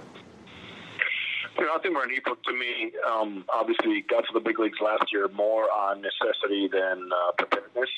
You 1.56 1.64
know, 1.64 1.72
I 1.72 1.78
think 1.80 1.96
Rengifo, 1.96 2.34
to 2.42 2.52
me, 2.52 2.90
um, 3.08 3.44
obviously 3.48 4.04
got 4.10 4.22
to 4.22 4.32
the 4.34 4.40
big 4.40 4.58
leagues 4.58 4.78
last 4.80 5.12
year 5.12 5.28
more 5.28 5.70
on 5.70 6.02
necessity 6.02 6.66
than 6.66 7.10
uh, 7.12 7.32
preparedness. 7.38 7.90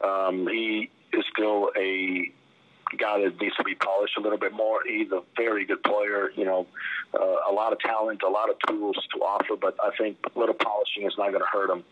Um, 0.00 0.48
he 0.50 0.88
is 1.12 1.22
still 1.36 1.70
a 1.76 2.32
guy 2.96 3.20
that 3.22 3.40
needs 3.40 3.56
to 3.56 3.64
be 3.64 3.74
polished 3.74 4.16
a 4.16 4.20
little 4.20 4.38
bit 4.38 4.52
more. 4.52 4.80
He's 4.86 5.10
a 5.12 5.22
very 5.36 5.64
good 5.64 5.82
player, 5.82 6.30
you 6.36 6.44
know, 6.44 6.66
uh, 7.14 7.50
a 7.50 7.52
lot 7.52 7.72
of 7.72 7.78
talent, 7.80 8.22
a 8.22 8.28
lot 8.28 8.50
of 8.50 8.56
tools 8.66 8.96
to 9.14 9.20
offer, 9.20 9.56
but 9.56 9.76
I 9.82 9.90
think 9.96 10.18
a 10.34 10.38
little 10.38 10.54
polishing 10.54 11.06
is 11.06 11.14
not 11.18 11.30
going 11.30 11.40
to 11.40 11.48
hurt 11.50 11.70
him 11.70 11.84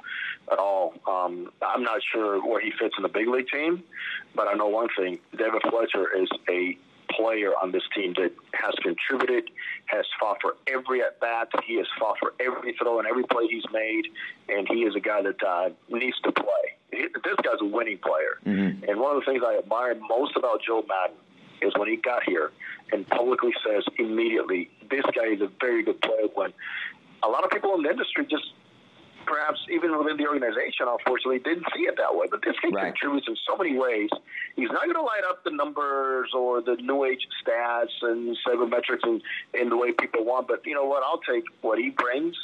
at 0.51 0.59
all. 0.59 0.95
Um, 1.07 1.51
I'm 1.63 1.83
not 1.83 2.01
sure 2.13 2.45
where 2.47 2.61
he 2.61 2.73
fits 2.79 2.95
in 2.97 3.03
the 3.03 3.09
big 3.09 3.29
league 3.29 3.49
team, 3.49 3.83
but 4.35 4.49
I 4.49 4.55
know 4.55 4.69
one 4.69 4.89
thing: 4.97 5.19
David 5.37 5.63
Fletcher 5.69 6.09
is 6.17 6.29
a 6.49 6.77
player 7.11 7.53
on 7.61 7.73
this 7.73 7.83
team 7.95 8.15
that 8.15 8.33
has 8.55 8.75
contributed, 8.83 9.51
has 9.87 10.05
fought 10.21 10.39
for 10.41 10.57
every 10.67 11.03
at 11.03 11.19
bat. 11.21 11.49
He 11.67 11.77
has 11.77 11.87
fought 11.99 12.17
for 12.19 12.35
every 12.41 12.75
throw 12.75 12.99
and 12.99 13.09
every 13.09 13.25
play 13.25 13.47
he's 13.49 13.65
made, 13.73 14.05
and 14.49 14.69
he 14.69 14.83
is 14.85 14.95
a 14.95 15.01
guy 15.01 15.23
that 15.23 15.43
uh, 15.43 15.71
needs 15.89 16.19
to 16.21 16.33
play. 16.33 16.78
This 16.91 17.37
guy's 17.43 17.61
a 17.61 17.65
winning 17.65 17.99
player, 17.99 18.39
Mm-hmm. 18.47 18.85
and 18.89 19.01
one 19.01 19.17
of 19.17 19.23
the 19.25 19.31
things 19.31 19.43
I 19.47 19.59
admire 19.59 19.95
most 20.09 20.37
about 20.37 20.63
Joe 20.67 20.85
Maddon 20.89 21.17
is 21.61 21.73
when 21.77 21.89
he 21.89 21.97
got 21.97 22.23
here 22.25 22.51
and 22.93 23.07
publicly 23.09 23.53
says 23.67 23.85
immediately, 23.99 24.71
"This 24.91 25.05
guy 25.15 25.27
is 25.27 25.41
a 25.41 25.49
very 25.61 25.83
good 25.83 26.01
player." 26.01 26.29
When 26.35 26.53
a 27.23 27.29
lot 27.29 27.45
of 27.45 27.51
people 27.51 27.75
in 27.75 27.83
the 27.83 27.91
industry 27.91 28.25
just 28.27 28.53
perhaps 29.27 29.61
even 29.71 29.97
within 29.99 30.17
the 30.17 30.27
organization, 30.27 30.87
unfortunately, 30.89 31.39
didn't 31.41 31.67
see 31.77 31.83
it 31.83 31.99
that 31.99 32.15
way. 32.17 32.27
But 32.31 32.41
this 32.41 32.57
guy 32.63 32.69
Right. 32.71 32.85
contributes 32.95 33.29
in 33.29 33.37
so 33.47 33.57
many 33.59 33.77
ways. 33.77 34.09
He's 34.57 34.71
not 34.71 34.85
going 34.85 34.95
to 34.95 35.03
light 35.03 35.25
up 35.29 35.45
the 35.45 35.51
numbers 35.51 36.33
or 36.33 36.63
the 36.63 36.77
new 36.77 37.05
age 37.05 37.29
stats 37.45 37.93
and 38.01 38.35
sabermetrics 38.47 39.03
and 39.07 39.21
in 39.53 39.69
the 39.69 39.77
way 39.77 39.93
people 39.93 40.25
want. 40.25 40.49
But 40.49 40.65
you 40.65 40.75
know 40.75 40.87
what? 40.87 41.03
I'll 41.03 41.19
take 41.21 41.45
what 41.61 41.79
he 41.79 41.91
brings 41.91 42.37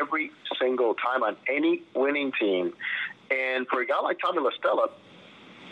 every 0.00 0.30
single 0.58 0.94
time 0.94 1.22
on 1.22 1.36
any 1.50 1.82
winning 1.94 2.32
team. 2.40 2.72
For 3.72 3.80
a 3.80 3.86
guy 3.86 4.00
like 4.02 4.18
Tommy 4.20 4.40
La 4.40 4.50
Stella, 4.58 4.88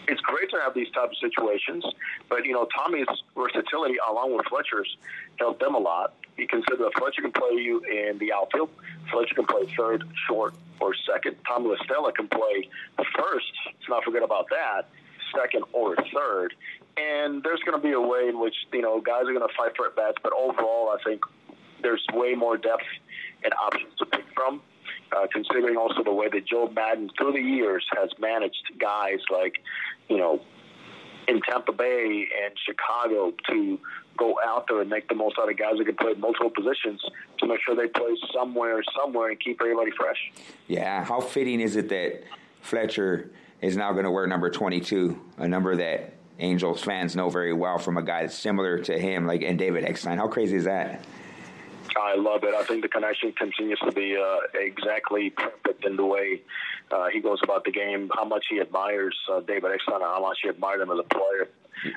it's 0.09 0.21
great 0.23 0.49
to 0.50 0.59
have 0.61 0.75
these 0.75 0.90
type 0.90 1.11
of 1.11 1.16
situations, 1.21 1.85
but 2.28 2.47
you 2.47 2.52
know 2.52 2.66
Tommy's 2.76 3.07
versatility 3.37 3.97
along 4.09 4.35
with 4.35 4.47
Fletcher's 4.47 4.97
helped 5.38 5.61
them 5.61 5.75
a 5.75 5.78
lot. 5.78 6.14
You 6.38 6.49
consider 6.49 6.76
that 6.78 6.92
Fletcher 6.99 7.21
can 7.21 7.33
play 7.33 7.61
you 7.61 7.85
in 7.85 8.19
the 8.19 8.33
outfield. 8.33 8.71
Fletcher 9.12 9.35
can 9.35 9.45
play 9.45 9.66
third, 9.76 10.04
short, 10.26 10.54
or 10.80 10.95
second. 10.95 11.37
Tommy 11.47 11.69
La 11.69 11.76
Stella 11.85 12.12
can 12.12 12.26
play 12.28 12.69
first. 12.97 13.52
Let's 13.66 13.88
not 13.88 14.02
forget 14.02 14.23
about 14.23 14.49
that. 14.49 14.88
Second 15.37 15.64
or 15.73 15.95
third. 16.14 16.54
And 16.97 17.42
there's 17.42 17.61
going 17.61 17.80
to 17.80 17.87
be 17.87 17.92
a 17.92 18.00
way 18.00 18.28
in 18.28 18.40
which 18.40 18.57
you 18.73 18.80
know 18.80 19.00
guys 19.00 19.25
are 19.28 19.35
going 19.35 19.47
to 19.47 19.54
fight 19.54 19.76
for 19.76 19.87
at 19.87 19.95
bats. 19.95 20.16
But 20.23 20.33
overall, 20.33 20.88
I 20.88 20.97
think 21.04 21.23
there's 21.83 22.04
way 22.14 22.35
more 22.35 22.57
depth 22.57 22.88
and 23.45 23.52
options 23.62 23.92
to 23.99 24.07
pick 24.07 24.25
from. 24.35 24.62
Uh, 25.12 25.26
considering 25.33 25.76
also 25.76 26.05
the 26.05 26.12
way 26.12 26.29
that 26.29 26.47
Joe 26.47 26.71
Maddon 26.73 27.11
through 27.19 27.33
the 27.33 27.40
years 27.40 27.85
has 27.97 28.11
managed 28.21 28.62
guys 28.79 29.19
like, 29.33 29.55
you 30.09 30.17
know, 30.17 30.40
in 31.26 31.40
Tampa 31.49 31.73
Bay 31.73 32.29
and 32.45 32.55
Chicago 32.64 33.33
to 33.49 33.79
go 34.17 34.38
out 34.45 34.67
there 34.69 34.81
and 34.81 34.90
make 34.90 35.09
the 35.09 35.14
most 35.14 35.37
out 35.40 35.50
of 35.50 35.57
guys 35.57 35.75
that 35.79 35.85
can 35.85 35.97
play 35.97 36.12
multiple 36.14 36.50
positions 36.50 37.00
to 37.38 37.47
make 37.47 37.61
sure 37.64 37.75
they 37.75 37.88
play 37.88 38.17
somewhere, 38.35 38.83
somewhere, 38.97 39.31
and 39.31 39.40
keep 39.40 39.61
everybody 39.61 39.90
fresh. 39.97 40.19
Yeah, 40.69 41.05
how 41.05 41.21
fitting 41.21 41.61
is 41.61 41.76
it 41.76 41.88
that 41.88 42.23
Fletcher 42.61 43.31
is 43.61 43.76
now 43.76 43.93
going 43.93 44.05
to 44.05 44.11
wear 44.11 44.26
number 44.26 44.50
22, 44.50 45.19
a 45.38 45.49
number 45.49 45.76
that 45.76 46.14
Angels 46.38 46.83
fans 46.83 47.14
know 47.14 47.29
very 47.29 47.52
well 47.52 47.79
from 47.79 47.97
a 47.97 48.02
guy 48.02 48.23
that's 48.23 48.37
similar 48.37 48.79
to 48.79 48.99
him, 48.99 49.26
like 49.26 49.43
and 49.43 49.59
David 49.59 49.85
Eckstein. 49.85 50.19
How 50.19 50.29
crazy 50.29 50.57
is 50.57 50.64
that? 50.64 51.05
I 51.99 52.15
love 52.17 52.45
it. 52.45 52.55
I 52.55 52.65
think 52.65 52.83
the 52.83 52.89
connection 52.89 53.33
continues 53.33 53.79
to 53.81 53.93
be 53.93 54.17
uh, 54.17 54.39
exactly 54.55 55.31
perfect 55.31 55.85
in 55.85 55.97
the 55.97 56.05
way 56.05 56.43
uh, 56.91 57.09
he 57.13 57.21
goes 57.21 57.39
about 57.43 57.65
the 57.65 57.71
game, 57.71 58.11
how 58.15 58.25
much 58.25 58.47
he 58.51 58.61
admires 58.61 59.17
uh, 59.33 59.41
David 59.41 59.73
Eckstein, 59.73 60.01
how 60.01 60.21
much 60.21 60.39
he 60.43 60.49
admired 60.49 60.81
him 60.81 60.91
as 60.91 60.99
a 60.99 61.15
player. 61.15 61.49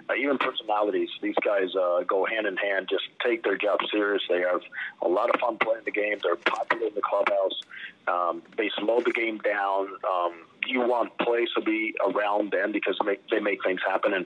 Uh, 0.09 0.13
even 0.13 0.37
personalities, 0.37 1.09
these 1.21 1.35
guys 1.43 1.75
uh, 1.75 2.03
go 2.07 2.25
hand 2.25 2.47
in 2.47 2.55
hand. 2.55 2.87
Just 2.89 3.03
take 3.25 3.43
their 3.43 3.57
job 3.57 3.79
serious. 3.91 4.21
They 4.29 4.39
have 4.39 4.61
a 5.01 5.07
lot 5.07 5.33
of 5.33 5.39
fun 5.41 5.57
playing 5.57 5.83
the 5.85 5.91
game. 5.91 6.19
They're 6.21 6.37
popular 6.37 6.87
in 6.87 6.95
the 6.95 7.01
clubhouse. 7.01 7.59
Um, 8.07 8.43
they 8.57 8.69
slow 8.79 9.01
the 9.01 9.11
game 9.11 9.39
down. 9.39 9.87
Um, 10.09 10.33
you 10.67 10.81
want 10.81 11.17
plays 11.19 11.49
to 11.55 11.61
be 11.61 11.93
around 12.05 12.51
them 12.51 12.71
because 12.71 12.97
they 13.01 13.11
make, 13.11 13.29
they 13.29 13.39
make 13.39 13.63
things 13.63 13.79
happen. 13.87 14.13
And 14.13 14.25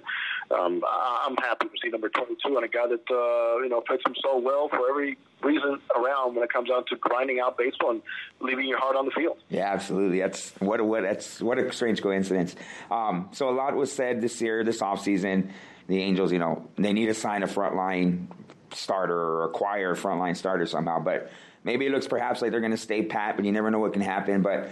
um, 0.52 0.84
I'm 0.88 1.36
happy 1.38 1.68
to 1.68 1.74
see 1.82 1.90
number 1.90 2.10
22 2.10 2.56
and 2.56 2.66
a 2.66 2.68
guy 2.68 2.88
that 2.88 3.12
uh, 3.12 3.62
you 3.64 3.70
know 3.70 3.84
fits 3.88 4.04
him 4.06 4.16
so 4.22 4.38
well 4.38 4.70
for 4.70 4.90
every 4.90 5.18
reason 5.44 5.80
around 5.96 6.36
when 6.36 6.44
it 6.44 6.52
comes 6.52 6.70
down 6.70 6.86
to 6.90 6.96
grinding 6.98 7.40
out 7.40 7.58
baseball 7.58 7.92
and 7.92 8.02
leaving 8.40 8.68
your 8.68 8.80
heart 8.80 8.96
on 8.96 9.06
the 9.06 9.12
field. 9.12 9.38
Yeah, 9.50 9.72
absolutely. 9.72 10.20
That's 10.20 10.52
what 10.60 10.80
a, 10.80 10.84
what 10.84 11.04
that's 11.04 11.42
what 11.42 11.58
a 11.58 11.72
strange 11.72 12.02
coincidence. 12.02 12.56
Um, 12.90 13.30
so 13.34 13.50
a 13.50 13.52
lot 13.52 13.76
was 13.76 13.92
said 13.92 14.22
this 14.22 14.42
year, 14.42 14.64
this 14.64 14.82
offseason. 14.82 15.52
The 15.88 16.02
Angels, 16.02 16.34
you 16.34 16.40
know, 16.40 16.68
they 16.78 16.92
need 16.92 17.06
to 17.06 17.14
sign 17.14 17.44
a 17.44 17.48
frontline 17.48 18.28
starter 18.74 19.18
or 19.18 19.46
acquire 19.46 19.92
a 19.92 19.96
frontline 19.96 20.36
starter 20.36 20.66
somehow. 20.66 21.00
But 21.00 21.32
maybe 21.64 21.86
it 21.86 21.92
looks 21.92 22.08
perhaps 22.08 22.42
like 22.42 22.52
they're 22.52 22.60
going 22.60 22.72
to 22.72 22.78
stay 22.78 23.04
pat, 23.04 23.36
but 23.36 23.46
you 23.46 23.52
never 23.52 23.72
know 23.72 23.80
what 23.80 23.94
can 23.94 24.02
happen. 24.02 24.42
But 24.42 24.70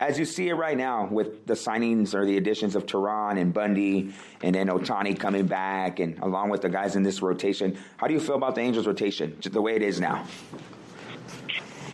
as 0.00 0.18
you 0.18 0.24
see 0.24 0.48
it 0.48 0.54
right 0.54 0.76
now 0.76 1.06
with 1.06 1.46
the 1.46 1.54
signings 1.54 2.14
or 2.14 2.24
the 2.24 2.36
additions 2.36 2.74
of 2.74 2.86
Teheran 2.86 3.40
and 3.40 3.52
Bundy 3.52 4.12
and 4.42 4.54
then 4.54 4.68
Ohtani 4.68 5.18
coming 5.18 5.46
back 5.46 6.00
and 6.00 6.18
along 6.20 6.50
with 6.50 6.62
the 6.62 6.68
guys 6.68 6.96
in 6.96 7.02
this 7.02 7.22
rotation, 7.22 7.78
how 7.96 8.06
do 8.06 8.14
you 8.14 8.20
feel 8.20 8.36
about 8.36 8.54
the 8.54 8.60
Angels 8.60 8.86
rotation, 8.86 9.36
just 9.40 9.52
the 9.52 9.62
way 9.62 9.76
it 9.76 9.82
is 9.82 10.00
now? 10.00 10.26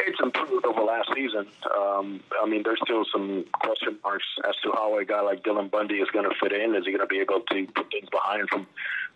It's 0.04 0.18
improved 0.20 0.66
over 0.66 0.82
last 0.82 1.10
season. 1.14 1.46
Um, 1.76 2.20
I 2.42 2.46
mean, 2.46 2.62
there's 2.64 2.80
still 2.84 3.04
some 3.12 3.44
question 3.52 3.98
marks 4.02 4.24
as 4.48 4.54
to 4.64 4.72
how 4.72 4.98
a 4.98 5.04
guy 5.04 5.20
like 5.20 5.42
Dylan 5.42 5.70
Bundy 5.70 5.96
is 5.96 6.08
going 6.10 6.28
to 6.28 6.34
fit 6.40 6.52
in. 6.52 6.74
Is 6.74 6.84
he 6.84 6.90
going 6.90 7.00
to 7.00 7.06
be 7.06 7.20
able 7.20 7.40
to 7.40 7.66
put 7.74 7.90
things 7.90 8.08
behind 8.10 8.48
from 8.48 8.66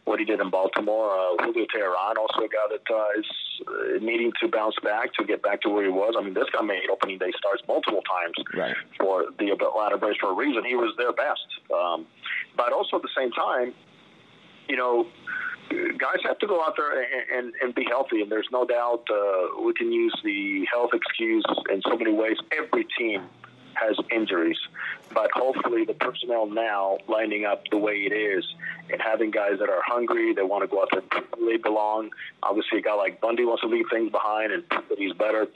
what 0.06 0.18
he 0.18 0.24
did 0.24 0.40
in 0.40 0.50
Baltimore? 0.50 1.10
Uh, 1.10 1.44
Julio 1.44 1.66
Teheran, 1.66 2.16
also 2.16 2.46
a 2.46 2.48
guy 2.48 2.66
that 2.70 2.86
uh, 2.94 3.18
is 3.20 3.26
uh, 3.66 3.98
needing 4.00 4.32
to 4.40 4.48
bounce 4.48 4.76
back 4.82 5.12
to 5.18 5.24
get 5.24 5.42
back 5.42 5.60
to 5.62 5.68
where 5.68 5.84
he 5.84 5.90
was. 5.90 6.14
I 6.18 6.22
mean, 6.22 6.32
this 6.32 6.46
guy 6.54 6.62
made 6.64 6.88
opening 6.90 7.18
day 7.18 7.32
starts 7.36 7.62
multiple 7.68 8.02
times 8.02 8.34
Right. 8.56 8.76
for 8.98 9.26
the 9.38 9.50
Atlanta 9.50 9.98
Braves 9.98 10.16
for 10.20 10.30
a 10.30 10.34
reason. 10.34 10.64
He 10.64 10.76
was 10.76 10.94
their 10.96 11.12
best. 11.12 11.46
Um, 11.74 12.06
but 12.56 12.72
also 12.72 12.96
at 12.96 13.02
the 13.02 13.10
same 13.16 13.32
time, 13.32 13.74
you 14.68 14.76
know, 14.76 15.06
guys 15.98 16.22
have 16.22 16.38
to 16.38 16.46
go 16.46 16.62
out 16.62 16.74
there 16.76 17.02
and, 17.02 17.46
and, 17.46 17.54
and 17.60 17.74
be 17.74 17.84
healthy. 17.84 18.22
And 18.22 18.30
there's 18.30 18.48
no 18.52 18.64
doubt 18.64 19.02
uh, 19.10 19.60
we 19.62 19.74
can 19.74 19.90
use 19.92 20.14
the 20.22 20.64
health 20.72 20.90
excuse 20.94 21.44
in 21.72 21.82
so 21.82 21.96
many 21.96 22.12
ways. 22.12 22.36
Every 22.56 22.86
team 22.96 23.22
has 23.76 23.96
injuries, 24.10 24.58
but 25.12 25.30
hopefully 25.32 25.84
the 25.84 25.94
personnel 25.94 26.46
now 26.46 26.98
lining 27.08 27.44
up 27.44 27.62
the 27.70 27.76
way 27.76 27.94
it 27.94 28.12
is 28.12 28.44
and 28.90 29.00
having 29.00 29.30
guys 29.30 29.58
that 29.58 29.68
are 29.68 29.82
hungry, 29.84 30.34
they 30.34 30.42
want 30.42 30.62
to 30.62 30.68
go 30.68 30.82
out 30.82 30.88
there 30.92 31.02
and 31.32 31.48
they 31.48 31.56
belong. 31.56 32.10
Obviously, 32.42 32.78
a 32.78 32.82
guy 32.82 32.94
like 32.94 33.20
Bundy 33.20 33.44
wants 33.44 33.62
to 33.62 33.68
leave 33.68 33.86
things 33.90 34.10
behind 34.10 34.52
and 34.52 34.68
prove 34.68 34.88
that 34.88 34.98
he's 34.98 35.12
better. 35.14 35.48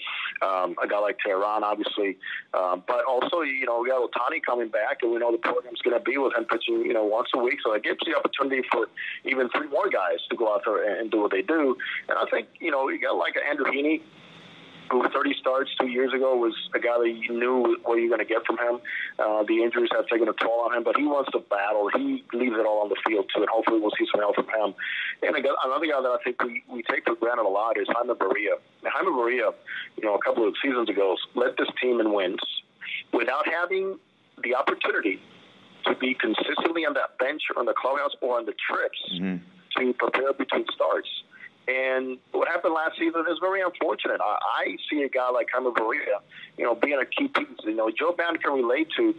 Um, 0.43 0.75
a 0.83 0.89
guy 0.89 0.99
like 0.99 1.19
Teheran, 1.25 1.63
obviously, 1.63 2.17
um, 2.55 2.83
but 2.87 3.05
also 3.05 3.43
you 3.43 3.67
know 3.67 3.81
we 3.81 3.89
got 3.89 4.03
Ohtani 4.03 4.43
coming 4.45 4.69
back, 4.69 4.99
and 5.03 5.13
we 5.13 5.19
know 5.19 5.31
the 5.33 5.39
program's 5.39 5.81
going 5.83 5.97
to 5.97 6.03
be 6.03 6.19
with 6.19 6.35
him 6.35 6.45
pitching 6.45 6.83
you 6.83 6.95
know 6.95 7.05
once 7.05 7.29
a 7.35 7.39
week, 7.39 7.59
so 7.63 7.73
it 7.75 7.83
gives 7.83 7.99
the 8.05 8.17
opportunity 8.17 8.67
for 8.71 8.89
even 9.25 9.49
three 9.51 9.69
more 9.69 9.89
guys 9.89 10.19
to 10.31 10.37
go 10.37 10.53
out 10.53 10.63
there 10.65 10.89
and, 10.89 11.01
and 11.03 11.11
do 11.11 11.21
what 11.21 11.31
they 11.31 11.43
do. 11.43 11.77
And 12.09 12.19
I 12.19 12.25
think 12.31 12.49
you 12.59 12.71
know 12.71 12.89
you 12.89 13.01
got 13.01 13.17
like 13.17 13.35
Andrew 13.49 13.67
Heaney 13.67 14.01
who 14.91 15.07
30 15.09 15.35
starts 15.39 15.71
two 15.81 15.87
years 15.87 16.13
ago 16.13 16.37
was 16.37 16.55
a 16.75 16.81
guy 16.81 16.99
that 16.99 17.09
you 17.09 17.39
knew 17.39 17.79
what 17.85 17.95
you're 17.95 18.11
going 18.11 18.21
to 18.21 18.27
get 18.27 18.45
from 18.45 18.59
him. 18.59 18.81
Uh, 19.19 19.45
the 19.47 19.63
injuries 19.63 19.89
have 19.95 20.07
taken 20.09 20.29
a 20.29 20.35
toll 20.35 20.67
on 20.67 20.77
him, 20.77 20.83
but 20.83 20.97
he 20.97 21.07
wants 21.07 21.31
to 21.31 21.39
battle. 21.39 21.89
He 21.95 22.25
leaves 22.35 22.57
it 22.59 22.67
all 22.67 22.83
on 22.83 22.89
the 22.89 22.99
field 23.07 23.31
too, 23.35 23.43
and 23.43 23.49
hopefully 23.49 23.79
we'll 23.79 23.95
see 23.97 24.07
some 24.11 24.21
help 24.21 24.35
from 24.35 24.51
him. 24.51 24.75
And 25.23 25.37
another 25.39 25.87
guy 25.87 26.03
that 26.03 26.11
I 26.11 26.19
think 26.25 26.43
we, 26.43 26.63
we 26.69 26.83
take 26.83 27.07
for 27.07 27.15
granted 27.15 27.47
a 27.47 27.49
lot 27.49 27.79
is 27.79 27.87
Jaime 27.95 28.15
Barria. 28.15 28.59
Now, 28.83 28.91
Jaime 28.91 29.15
Barria, 29.15 29.55
you 29.97 30.03
know, 30.03 30.15
a 30.15 30.23
couple 30.23 30.47
of 30.47 30.55
seasons 30.63 30.89
ago 30.89 31.17
led 31.35 31.55
this 31.57 31.69
team 31.81 32.01
in 32.01 32.13
wins 32.13 32.43
without 33.13 33.47
having 33.47 33.99
the 34.43 34.55
opportunity 34.55 35.21
to 35.87 35.95
be 35.95 36.15
consistently 36.15 36.85
on 36.85 36.95
that 36.95 37.17
bench 37.19 37.43
or 37.55 37.61
on 37.61 37.67
the 37.67 37.75
clubhouse 37.75 38.13
or 38.21 38.39
on 38.39 38.45
the 38.45 38.55
trips 38.59 38.99
to 39.79 39.93
prepare 39.95 40.33
between 40.33 40.65
starts. 40.75 41.09
And 41.69 42.19
what 42.33 42.49
happened 42.49 42.75
last 42.75 42.99
season 42.99 43.25
is 43.31 43.39
very 43.41 43.63
unfortunate. 43.63 44.21
I, 44.21 44.39
I 44.65 44.77
see 44.91 45.03
a 45.03 45.09
guy 45.09 45.31
like 45.31 45.49
Jaime 45.53 45.71
Barria, 45.71 46.21
you 46.57 46.65
know, 46.65 46.75
being 46.75 46.99
a 47.01 47.07
key 47.07 47.29
piece. 47.29 47.47
You 47.65 47.75
know, 47.75 47.91
Joe 47.97 48.15
Maddon 48.17 48.41
can 48.41 48.53
relate 48.53 48.89
to 48.97 49.15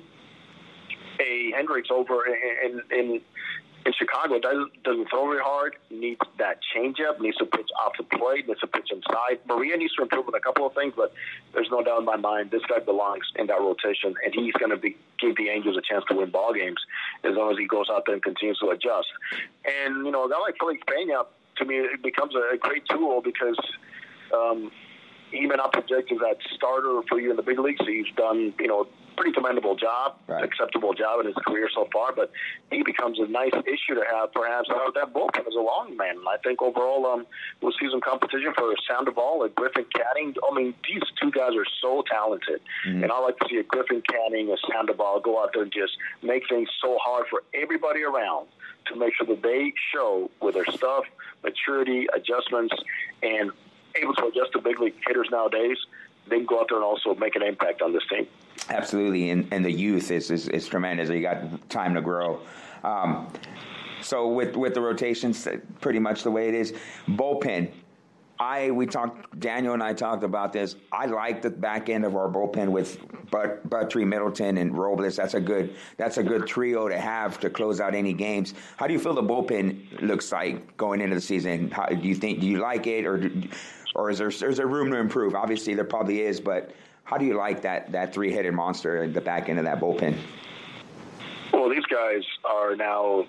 a 1.19 1.51
Hendricks 1.55 1.89
over 1.91 2.25
in 2.25 2.81
in 2.91 3.21
in 3.85 3.93
Chicago. 3.93 4.39
Doesn't 4.39 4.83
doesn't 4.83 5.09
throw 5.09 5.27
very 5.27 5.41
hard. 5.43 5.75
Needs 5.89 6.21
that 6.37 6.59
changeup. 6.75 7.19
Needs 7.19 7.37
to 7.37 7.45
pitch 7.45 7.69
off 7.83 7.93
the 7.97 8.03
plate. 8.03 8.47
Needs 8.47 8.59
to 8.61 8.67
pitch 8.67 8.91
inside. 8.91 9.39
Barria 9.47 9.77
needs 9.77 9.93
to 9.95 10.03
improve 10.03 10.27
on 10.27 10.35
a 10.35 10.39
couple 10.39 10.65
of 10.65 10.73
things, 10.73 10.93
but 10.95 11.13
there's 11.53 11.69
no 11.71 11.83
doubt 11.83 11.99
in 11.99 12.05
my 12.05 12.17
mind 12.17 12.51
this 12.51 12.63
guy 12.67 12.79
belongs 12.79 13.25
in 13.35 13.47
that 13.47 13.59
rotation, 13.59 14.13
and 14.23 14.33
he's 14.33 14.53
going 14.53 14.71
to 14.71 14.77
be 14.77 14.97
give 15.19 15.35
the 15.37 15.49
Angels 15.49 15.77
a 15.77 15.81
chance 15.81 16.03
to 16.09 16.15
win 16.15 16.29
ball 16.29 16.53
games 16.53 16.79
as 17.23 17.35
long 17.35 17.51
as 17.51 17.57
he 17.57 17.67
goes 17.67 17.87
out 17.89 18.03
there 18.05 18.15
and 18.15 18.23
continues 18.23 18.57
to 18.59 18.69
adjust. 18.69 19.07
And 19.65 20.05
you 20.05 20.11
know, 20.11 20.25
a 20.25 20.29
guy 20.29 20.39
like 20.39 20.55
Felix 20.59 20.81
Pena, 20.87 21.23
to 21.61 21.65
me, 21.65 21.75
it 21.77 22.01
becomes 22.03 22.33
a 22.35 22.57
great 22.57 22.83
tool 22.89 23.21
because. 23.21 23.59
Um, 24.33 24.71
he 25.31 25.45
may 25.45 25.55
not 25.55 25.71
project 25.71 26.11
as 26.11 26.19
that 26.19 26.37
starter 26.53 27.01
for 27.07 27.19
you 27.19 27.31
in 27.31 27.37
the 27.37 27.43
big 27.43 27.57
leagues. 27.57 27.79
He's 27.87 28.05
done, 28.15 28.53
you 28.59 28.67
know, 28.67 28.87
pretty 29.15 29.31
commendable 29.31 29.75
job, 29.75 30.15
acceptable 30.43 30.93
job 30.93 31.19
in 31.21 31.27
his 31.27 31.35
career 31.47 31.69
so 31.73 31.87
far. 31.91 32.13
But 32.13 32.31
he 32.71 32.83
becomes 32.83 33.19
a 33.19 33.27
nice 33.27 33.53
issue 33.65 33.95
to 33.95 34.03
have, 34.11 34.31
perhaps, 34.33 34.69
out 34.69 34.87
of 34.87 34.93
that 34.95 35.13
bullpen 35.13 35.47
as 35.47 35.55
a 35.57 35.61
long 35.61 35.95
man. 35.97 36.17
And 36.17 36.27
I 36.27 36.37
think 36.37 36.61
overall, 36.61 37.05
um, 37.05 37.25
we'll 37.61 37.73
see 37.73 37.87
some 37.89 38.01
competition 38.01 38.53
for 38.55 38.73
Sandoval 38.87 39.43
and 39.43 39.53
Griffin 39.55 39.85
Canning. 39.93 40.35
I 40.49 40.55
mean, 40.55 40.73
these 40.87 41.03
two 41.21 41.31
guys 41.31 41.55
are 41.55 41.65
so 41.81 42.03
talented, 42.09 42.61
and 43.03 43.11
I 43.11 43.19
like 43.19 43.37
to 43.39 43.47
see 43.49 43.57
a 43.57 43.63
Griffin 43.63 44.01
Canning, 44.09 44.49
a 44.51 44.57
Sandoval 44.71 45.19
go 45.21 45.41
out 45.41 45.51
there 45.53 45.63
and 45.63 45.71
just 45.71 45.97
make 46.21 46.47
things 46.49 46.69
so 46.81 46.97
hard 47.03 47.25
for 47.29 47.43
everybody 47.53 48.03
around 48.03 48.47
to 48.87 48.95
make 48.95 49.13
sure 49.15 49.27
that 49.27 49.41
they 49.43 49.73
show 49.93 50.29
with 50.41 50.55
their 50.55 50.65
stuff, 50.71 51.03
maturity, 51.43 52.07
adjustments, 52.13 52.75
and 53.21 53.51
able 53.95 54.13
to 54.15 54.27
adjust 54.27 54.53
to 54.53 54.61
big 54.61 54.79
league 54.79 54.95
hitters 55.05 55.27
nowadays, 55.31 55.77
they 56.27 56.37
can 56.37 56.45
go 56.45 56.59
out 56.61 56.67
there 56.69 56.77
and 56.77 56.85
also 56.85 57.15
make 57.15 57.35
an 57.35 57.43
impact 57.43 57.81
on 57.81 57.93
this 57.93 58.03
team. 58.09 58.27
Absolutely, 58.69 59.29
and, 59.29 59.47
and 59.51 59.65
the 59.65 59.71
youth 59.71 60.11
is, 60.11 60.31
is, 60.31 60.47
is 60.47 60.67
tremendous. 60.67 61.09
You 61.09 61.21
got 61.21 61.69
time 61.69 61.93
to 61.95 62.01
grow. 62.01 62.41
Um, 62.83 63.31
so 64.01 64.27
with 64.27 64.55
with 64.55 64.73
the 64.73 64.81
rotations, 64.81 65.47
pretty 65.79 65.99
much 65.99 66.23
the 66.23 66.31
way 66.31 66.49
it 66.49 66.55
is. 66.55 66.73
Bullpen, 67.07 67.71
I 68.39 68.71
we 68.71 68.87
talked 68.87 69.39
Daniel 69.39 69.73
and 69.73 69.83
I 69.83 69.93
talked 69.93 70.23
about 70.23 70.53
this. 70.53 70.75
I 70.91 71.05
like 71.05 71.41
the 71.41 71.49
back 71.51 71.89
end 71.89 72.05
of 72.05 72.15
our 72.15 72.27
bullpen 72.27 72.69
with 72.69 72.97
but 73.29 73.67
Buttrey, 73.69 74.05
Middleton, 74.05 74.57
and 74.57 74.77
Robles. 74.77 75.15
That's 75.15 75.35
a 75.35 75.39
good 75.39 75.75
that's 75.97 76.17
a 76.17 76.23
good 76.23 76.47
trio 76.47 76.89
to 76.89 76.99
have 76.99 77.39
to 77.41 77.49
close 77.49 77.79
out 77.79 77.93
any 77.95 78.13
games. 78.13 78.53
How 78.77 78.87
do 78.87 78.93
you 78.93 78.99
feel 78.99 79.13
the 79.13 79.23
bullpen 79.23 80.01
looks 80.01 80.31
like 80.31 80.75
going 80.77 81.01
into 81.01 81.15
the 81.15 81.21
season? 81.21 81.69
How, 81.71 81.85
do 81.85 82.07
you 82.07 82.15
think 82.15 82.39
do 82.41 82.47
you 82.47 82.57
like 82.57 82.87
it 82.87 83.05
or 83.05 83.17
do, 83.17 83.47
or 83.95 84.09
is 84.09 84.17
there 84.17 84.29
is 84.29 84.57
there 84.57 84.67
room 84.67 84.91
to 84.91 84.97
improve? 84.97 85.35
Obviously, 85.35 85.73
there 85.73 85.85
probably 85.85 86.21
is, 86.21 86.39
but 86.39 86.71
how 87.03 87.17
do 87.17 87.25
you 87.25 87.35
like 87.35 87.61
that 87.61 87.91
that 87.91 88.13
three 88.13 88.31
headed 88.31 88.53
monster 88.53 89.03
at 89.03 89.13
the 89.13 89.21
back 89.21 89.49
end 89.49 89.59
of 89.59 89.65
that 89.65 89.79
bullpen? 89.79 90.17
Well, 91.53 91.69
these 91.69 91.85
guys 91.85 92.23
are 92.45 92.75
now 92.75 93.25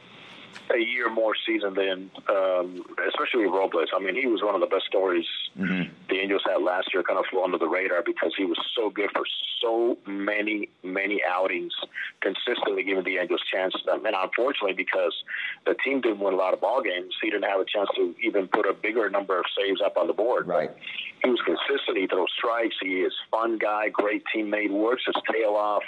a 0.71 0.79
year 0.79 1.11
more 1.11 1.35
season 1.47 1.75
than, 1.75 2.11
um, 2.29 2.85
especially 3.09 3.47
with 3.47 3.55
Robles. 3.55 3.89
I 3.95 4.01
mean, 4.01 4.15
he 4.15 4.27
was 4.27 4.43
one 4.43 4.55
of 4.55 4.61
the 4.61 4.67
best 4.67 4.87
stories 4.87 5.27
the 5.57 6.17
Angels 6.17 6.43
had 6.47 6.63
last 6.63 6.93
year. 6.93 7.03
Kind 7.03 7.19
of 7.19 7.25
flew 7.31 7.43
under 7.43 7.59
the 7.59 7.69
radar 7.69 8.03
because 8.03 8.33
he 8.37 8.45
was 8.45 8.59
so 8.77 8.91
good 8.91 9.11
for 9.13 9.25
so 9.61 9.99
many, 10.07 10.69
many 10.83 11.21
outings, 11.29 11.73
consistently 12.21 12.83
giving 12.83 13.05
the 13.05 13.19
Angels 13.19 13.43
chances. 13.53 13.83
And 13.87 14.07
unfortunately, 14.07 14.75
because 14.75 15.15
the 15.67 15.75
team 15.85 16.01
didn't 16.01 16.21
win 16.21 16.35
a 16.35 16.37
lot 16.37 16.55
of 16.55 16.61
ball 16.61 16.83
games, 16.83 17.15
he 17.23 17.31
didn't 17.31 17.49
have 17.49 17.61
a 17.61 17.65
chance 17.65 17.89
to 17.97 18.15
even 18.23 18.49
put 18.49 18.67
a 18.67 18.73
bigger 18.73 19.09
number 19.11 19.39
of 19.39 19.45
saves 19.57 19.81
up 19.85 19.97
on 19.97 20.07
the 20.07 20.13
board. 20.13 20.47
Right. 20.47 20.71
He 21.23 21.31
was 21.31 21.41
consistent. 21.45 21.99
He 21.99 22.07
throws 22.07 22.29
strikes. 22.37 22.75
He 22.81 23.03
is 23.03 23.13
fun 23.31 23.59
guy, 23.59 23.89
great 23.89 24.25
teammate, 24.35 24.71
works 24.71 25.03
his 25.07 25.15
tail 25.33 25.51
off. 25.51 25.85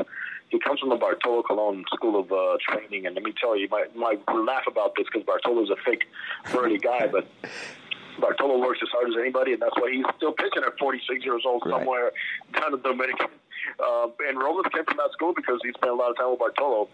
He 0.50 0.58
comes 0.60 0.80
from 0.80 0.90
the 0.90 0.96
Bartolo 0.96 1.42
Colon 1.42 1.84
School 1.94 2.20
of 2.20 2.30
uh, 2.30 2.56
Training, 2.68 3.06
and 3.06 3.14
let 3.14 3.24
me 3.24 3.32
tell 3.40 3.56
you, 3.56 3.62
you 3.62 3.68
might, 3.68 3.96
might 3.96 4.20
laugh 4.34 4.64
about 4.68 4.94
this 4.96 5.06
because 5.12 5.26
Bartolo's 5.26 5.70
a 5.70 5.76
fake, 5.84 6.04
burly 6.52 6.78
guy, 6.78 7.06
but 7.08 7.26
Bartolo 8.20 8.58
works 8.60 8.78
as 8.82 8.88
hard 8.92 9.08
as 9.08 9.16
anybody, 9.18 9.52
and 9.52 9.62
that's 9.62 9.74
why 9.80 9.90
he's 9.90 10.04
still 10.16 10.32
pitching 10.32 10.62
at 10.64 10.78
46 10.78 11.24
years 11.24 11.42
old 11.44 11.62
Right. 11.66 11.80
somewhere 11.80 12.12
down 12.54 12.74
in 12.74 12.82
the 12.82 12.88
Dominican. 12.88 13.28
Uh, 13.82 14.08
and 14.28 14.38
Robles 14.38 14.66
came 14.72 14.84
from 14.84 14.98
that 14.98 15.10
school 15.12 15.32
because 15.34 15.58
he 15.64 15.70
spent 15.72 15.90
a 15.90 15.94
lot 15.94 16.10
of 16.10 16.16
time 16.16 16.30
with 16.30 16.38
Bartolo 16.38 16.88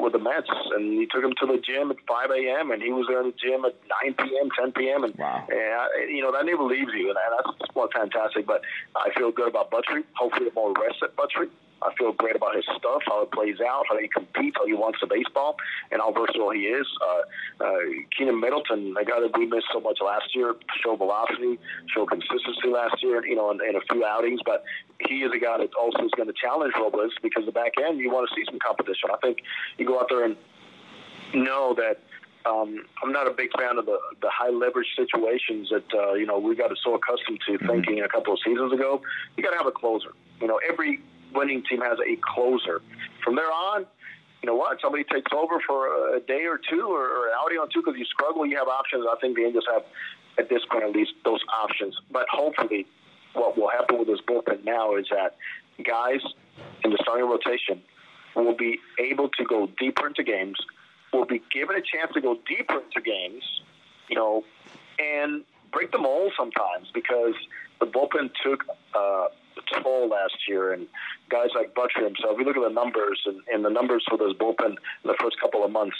with 0.00 0.12
the 0.14 0.18
Mets, 0.18 0.48
and 0.74 0.98
he 0.98 1.06
took 1.06 1.22
him 1.22 1.32
to 1.38 1.46
the 1.46 1.58
gym 1.62 1.90
at 1.92 1.98
5 2.08 2.30
a.m. 2.32 2.72
and 2.72 2.82
he 2.82 2.90
was 2.90 3.06
there 3.06 3.20
in 3.20 3.28
the 3.30 3.36
gym 3.38 3.62
at 3.64 3.76
9 4.02 4.14
p.m., 4.26 4.48
10 4.58 4.72
p.m. 4.72 5.04
And, 5.04 5.14
Wow. 5.14 5.46
and 5.48 5.60
I, 5.60 5.86
you 6.08 6.22
know 6.22 6.32
that 6.32 6.44
never 6.46 6.64
leaves 6.64 6.90
you, 6.96 7.10
and 7.10 7.16
that's 7.38 7.70
well, 7.76 7.88
fantastic. 7.94 8.46
But 8.46 8.62
I 8.96 9.10
feel 9.16 9.30
good 9.30 9.46
about 9.48 9.70
Buttrey. 9.70 10.02
Hopefully, 10.16 10.48
the 10.48 10.54
more 10.54 10.72
rest 10.72 10.98
at 11.04 11.14
Buttrey. 11.14 11.50
I 11.82 11.94
feel 11.96 12.12
great 12.12 12.36
about 12.36 12.54
his 12.54 12.64
stuff, 12.76 13.02
how 13.06 13.22
it 13.22 13.32
plays 13.32 13.56
out, 13.60 13.84
how 13.88 13.98
he 13.98 14.08
competes, 14.08 14.56
how 14.58 14.66
he 14.66 14.74
wants 14.74 14.98
the 15.00 15.06
baseball, 15.06 15.56
and 15.90 16.00
how 16.00 16.12
versatile 16.12 16.50
he 16.50 16.68
is. 16.68 16.86
Uh, 17.00 17.64
uh, 17.64 17.78
Keynan 18.12 18.40
Middleton, 18.40 18.94
a 19.00 19.04
guy 19.04 19.20
that 19.20 19.36
we 19.36 19.46
missed 19.46 19.68
so 19.72 19.80
much 19.80 19.98
last 20.04 20.34
year, 20.34 20.54
showed 20.84 20.98
velocity, 20.98 21.58
showed 21.94 22.10
consistency 22.10 22.68
last 22.68 23.02
year, 23.02 23.24
you 23.24 23.34
know, 23.34 23.50
in, 23.50 23.60
in 23.66 23.76
a 23.76 23.80
few 23.90 24.04
outings. 24.04 24.40
But 24.44 24.64
he 25.08 25.22
is 25.22 25.32
a 25.34 25.38
guy 25.38 25.58
that 25.58 25.70
also 25.74 26.04
is 26.04 26.12
going 26.16 26.28
to 26.28 26.34
challenge 26.34 26.74
Robles 26.76 27.12
because 27.22 27.46
the 27.46 27.52
back 27.52 27.72
end, 27.80 27.98
you 27.98 28.10
want 28.10 28.28
to 28.28 28.34
see 28.34 28.44
some 28.44 28.58
competition. 28.58 29.10
I 29.12 29.16
think 29.24 29.38
you 29.78 29.86
go 29.86 30.00
out 30.00 30.06
there 30.10 30.24
and 30.24 30.36
know 31.34 31.74
that 31.76 32.00
um, 32.46 32.84
I'm 33.02 33.12
not 33.12 33.26
a 33.26 33.30
big 33.30 33.50
fan 33.58 33.78
of 33.78 33.86
the, 33.86 33.98
the 34.22 34.30
high 34.30 34.50
leverage 34.50 34.88
situations 34.96 35.68
that 35.70 35.84
uh, 35.94 36.14
you 36.14 36.26
know 36.26 36.38
we 36.38 36.54
got 36.56 36.70
so 36.82 36.94
accustomed 36.94 37.40
to 37.46 37.58
thinking 37.66 38.00
a 38.00 38.08
couple 38.08 38.32
of 38.32 38.38
seasons 38.44 38.72
ago. 38.72 39.02
You 39.36 39.42
got 39.42 39.50
to 39.50 39.58
have 39.58 39.66
a 39.66 39.72
closer. 39.72 40.12
You 40.40 40.48
know, 40.48 40.60
every 40.66 41.00
winning 41.34 41.62
team 41.68 41.80
has 41.80 41.98
a 41.98 42.16
closer. 42.34 42.82
From 43.24 43.36
there 43.36 43.50
on, 43.50 43.86
you 44.42 44.46
know 44.46 44.54
what? 44.54 44.80
Somebody 44.80 45.04
takes 45.04 45.30
over 45.32 45.60
for 45.66 46.16
a 46.16 46.20
day 46.20 46.44
or 46.46 46.58
two 46.58 46.86
or, 46.88 47.02
or 47.02 47.26
an 47.28 47.34
outing 47.38 47.58
on 47.58 47.68
two 47.72 47.82
because 47.84 47.98
you 47.98 48.06
struggle. 48.06 48.46
You 48.46 48.56
have 48.56 48.68
options. 48.68 49.04
I 49.10 49.18
think 49.20 49.36
the 49.36 49.44
Angels 49.44 49.64
have, 49.72 49.82
at 50.38 50.48
this 50.48 50.62
point 50.70 50.84
at 50.84 50.92
least, 50.92 51.12
those 51.24 51.40
options. 51.62 51.94
But 52.10 52.26
hopefully, 52.30 52.86
what 53.34 53.56
will 53.58 53.68
happen 53.68 53.98
with 53.98 54.08
this 54.08 54.20
bullpen 54.26 54.64
now 54.64 54.96
is 54.96 55.06
that 55.10 55.36
guys 55.84 56.20
in 56.84 56.90
the 56.90 56.98
starting 57.02 57.28
rotation 57.28 57.82
will 58.34 58.56
be 58.56 58.78
able 58.98 59.28
to 59.28 59.44
go 59.44 59.68
deeper 59.78 60.06
into 60.06 60.22
games, 60.22 60.56
will 61.12 61.26
be 61.26 61.42
given 61.52 61.76
a 61.76 61.80
chance 61.80 62.12
to 62.14 62.20
go 62.20 62.36
deeper 62.48 62.80
into 62.80 63.00
games, 63.04 63.42
you 64.08 64.16
know, 64.16 64.44
and 64.98 65.44
break 65.72 65.92
the 65.92 65.98
mold 65.98 66.32
sometimes 66.36 66.88
because 66.92 67.34
the 67.80 67.86
bullpen 67.86 68.30
took 68.42 68.64
uh, 68.94 69.26
toll 69.82 70.08
last 70.08 70.36
year, 70.48 70.72
and 70.72 70.86
guys 71.30 71.48
like 71.54 71.74
Butcher 71.74 72.04
himself. 72.04 72.36
We 72.38 72.44
look 72.44 72.56
at 72.56 72.62
the 72.62 72.74
numbers, 72.74 73.20
and, 73.26 73.40
and 73.52 73.64
the 73.64 73.70
numbers 73.70 74.04
for 74.08 74.16
this 74.18 74.32
bullpen 74.38 74.70
in 74.70 74.76
the 75.04 75.16
first 75.20 75.40
couple 75.40 75.64
of 75.64 75.70
months 75.70 75.96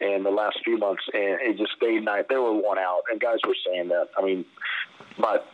and 0.00 0.24
the 0.26 0.30
last 0.30 0.58
few 0.64 0.76
months, 0.76 1.02
and 1.12 1.38
it 1.40 1.56
just 1.56 1.78
day 1.80 1.96
and 1.96 2.04
night. 2.04 2.26
They 2.28 2.36
were 2.36 2.52
one 2.52 2.78
out, 2.78 3.02
and 3.10 3.20
guys 3.20 3.38
were 3.46 3.56
saying 3.66 3.88
that. 3.88 4.08
I 4.18 4.22
mean, 4.24 4.44
but 5.18 5.46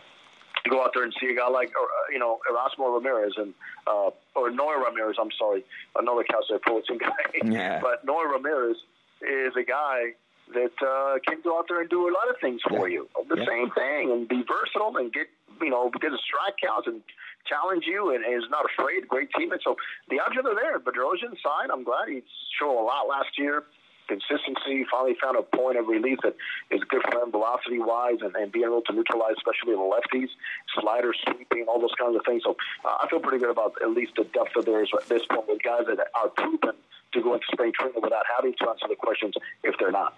go 0.68 0.82
out 0.82 0.90
there 0.94 1.04
and 1.04 1.14
see 1.20 1.28
a 1.28 1.36
guy 1.36 1.48
like, 1.48 1.68
uh, 1.68 1.84
you 2.12 2.18
know, 2.18 2.38
Erasmo 2.50 2.94
Ramirez 2.94 3.32
and 3.36 3.54
uh, 3.86 4.10
or 4.34 4.50
Noah 4.50 4.82
Ramirez. 4.86 5.16
I'm 5.20 5.30
sorry, 5.38 5.64
another 5.96 6.22
Cal 6.24 6.42
State 6.44 6.60
Fullerton 6.66 6.98
guy. 6.98 7.10
Yeah. 7.44 7.80
But 7.82 8.04
Noah 8.04 8.28
Ramirez 8.28 8.76
is 9.22 9.52
a 9.58 9.62
guy 9.64 10.12
that 10.54 10.72
uh, 10.82 11.18
can 11.26 11.40
go 11.44 11.58
out 11.58 11.66
there 11.68 11.80
and 11.80 11.88
do 11.90 12.08
a 12.08 12.12
lot 12.12 12.28
of 12.28 12.36
things 12.40 12.60
for 12.68 12.88
Yeah. 12.88 13.00
you. 13.04 13.08
The 13.28 13.36
Yeah. 13.38 13.46
same 13.46 13.70
thing, 13.70 14.10
and 14.10 14.28
be 14.28 14.42
versatile 14.48 14.96
and 14.96 15.12
get 15.12 15.26
you 15.60 15.70
know 15.70 15.90
get 16.00 16.12
a 16.12 16.18
strike 16.18 16.56
count 16.62 16.86
and 16.86 17.02
challenge 17.46 17.84
you, 17.86 18.14
and, 18.14 18.24
is 18.24 18.48
not 18.50 18.64
afraid. 18.66 19.08
Great 19.08 19.30
teammate. 19.32 19.62
So 19.64 19.76
the 20.08 20.16
options 20.16 20.46
are 20.46 20.54
there. 20.54 20.78
Bedrosian 20.78 21.36
side, 21.42 21.70
I'm 21.72 21.84
glad 21.84 22.08
he 22.08 22.22
showed 22.58 22.78
a 22.78 22.84
lot 22.84 23.08
last 23.08 23.38
year. 23.38 23.64
Consistency, 24.08 24.84
finally 24.90 25.14
found 25.22 25.38
a 25.38 25.42
point 25.42 25.78
of 25.78 25.86
release 25.86 26.18
that 26.24 26.34
is 26.70 26.82
good 26.90 27.00
for 27.12 27.22
him 27.22 27.30
velocity 27.30 27.78
wise 27.78 28.18
and, 28.22 28.34
and 28.34 28.50
being 28.50 28.64
able 28.64 28.82
to 28.82 28.92
neutralize, 28.92 29.34
especially 29.38 29.78
the 29.78 29.86
lefties, 29.86 30.28
slider 30.74 31.14
sweeping, 31.22 31.66
all 31.68 31.80
those 31.80 31.94
kinds 31.96 32.16
of 32.16 32.22
things. 32.26 32.42
So 32.44 32.56
uh, 32.84 32.98
I 33.00 33.06
feel 33.08 33.20
pretty 33.20 33.38
good 33.38 33.50
about 33.50 33.74
at 33.80 33.90
least 33.90 34.16
the 34.16 34.24
depth 34.24 34.56
of 34.56 34.64
theirs 34.64 34.90
at 35.00 35.08
this 35.08 35.22
point 35.30 35.46
with 35.46 35.62
guys 35.62 35.86
that 35.86 35.98
are 36.14 36.28
proven 36.28 36.74
to 37.12 37.22
go 37.22 37.34
into 37.34 37.46
spring 37.52 37.72
training 37.78 38.02
without 38.02 38.24
having 38.36 38.52
to 38.58 38.68
answer 38.68 38.86
the 38.88 38.96
questions 38.96 39.34
if 39.62 39.76
they're 39.78 39.92
not. 39.92 40.14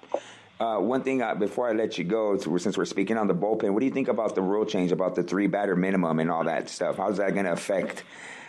Uh, 0.61 0.79
one 0.79 1.03
thing 1.03 1.23
uh, 1.23 1.35
before 1.35 1.69
I 1.69 1.73
let 1.73 1.99
you 1.99 2.05
go, 2.05 2.37
since 2.39 2.77
we're 2.77 2.85
speaking 2.85 3.17
on 3.17 3.27
the 3.27 3.35
bullpen, 3.35 3.73
what 3.73 3.81
do 3.81 3.87
you 3.87 3.93
think 3.93 4.09
about 4.09 4.35
the 4.35 4.43
rule 4.43 4.65
change 4.65 4.93
about 4.93 5.15
the 5.15 5.23
three 5.23 5.49
batter 5.49 5.75
minimum 5.75 6.21
and 6.21 6.31
all 6.31 6.45
that 6.45 6.69
stuff? 6.69 6.99
How's 6.99 7.17
that 7.17 7.33
going 7.35 7.47
to 7.47 7.53
affect 7.53 8.05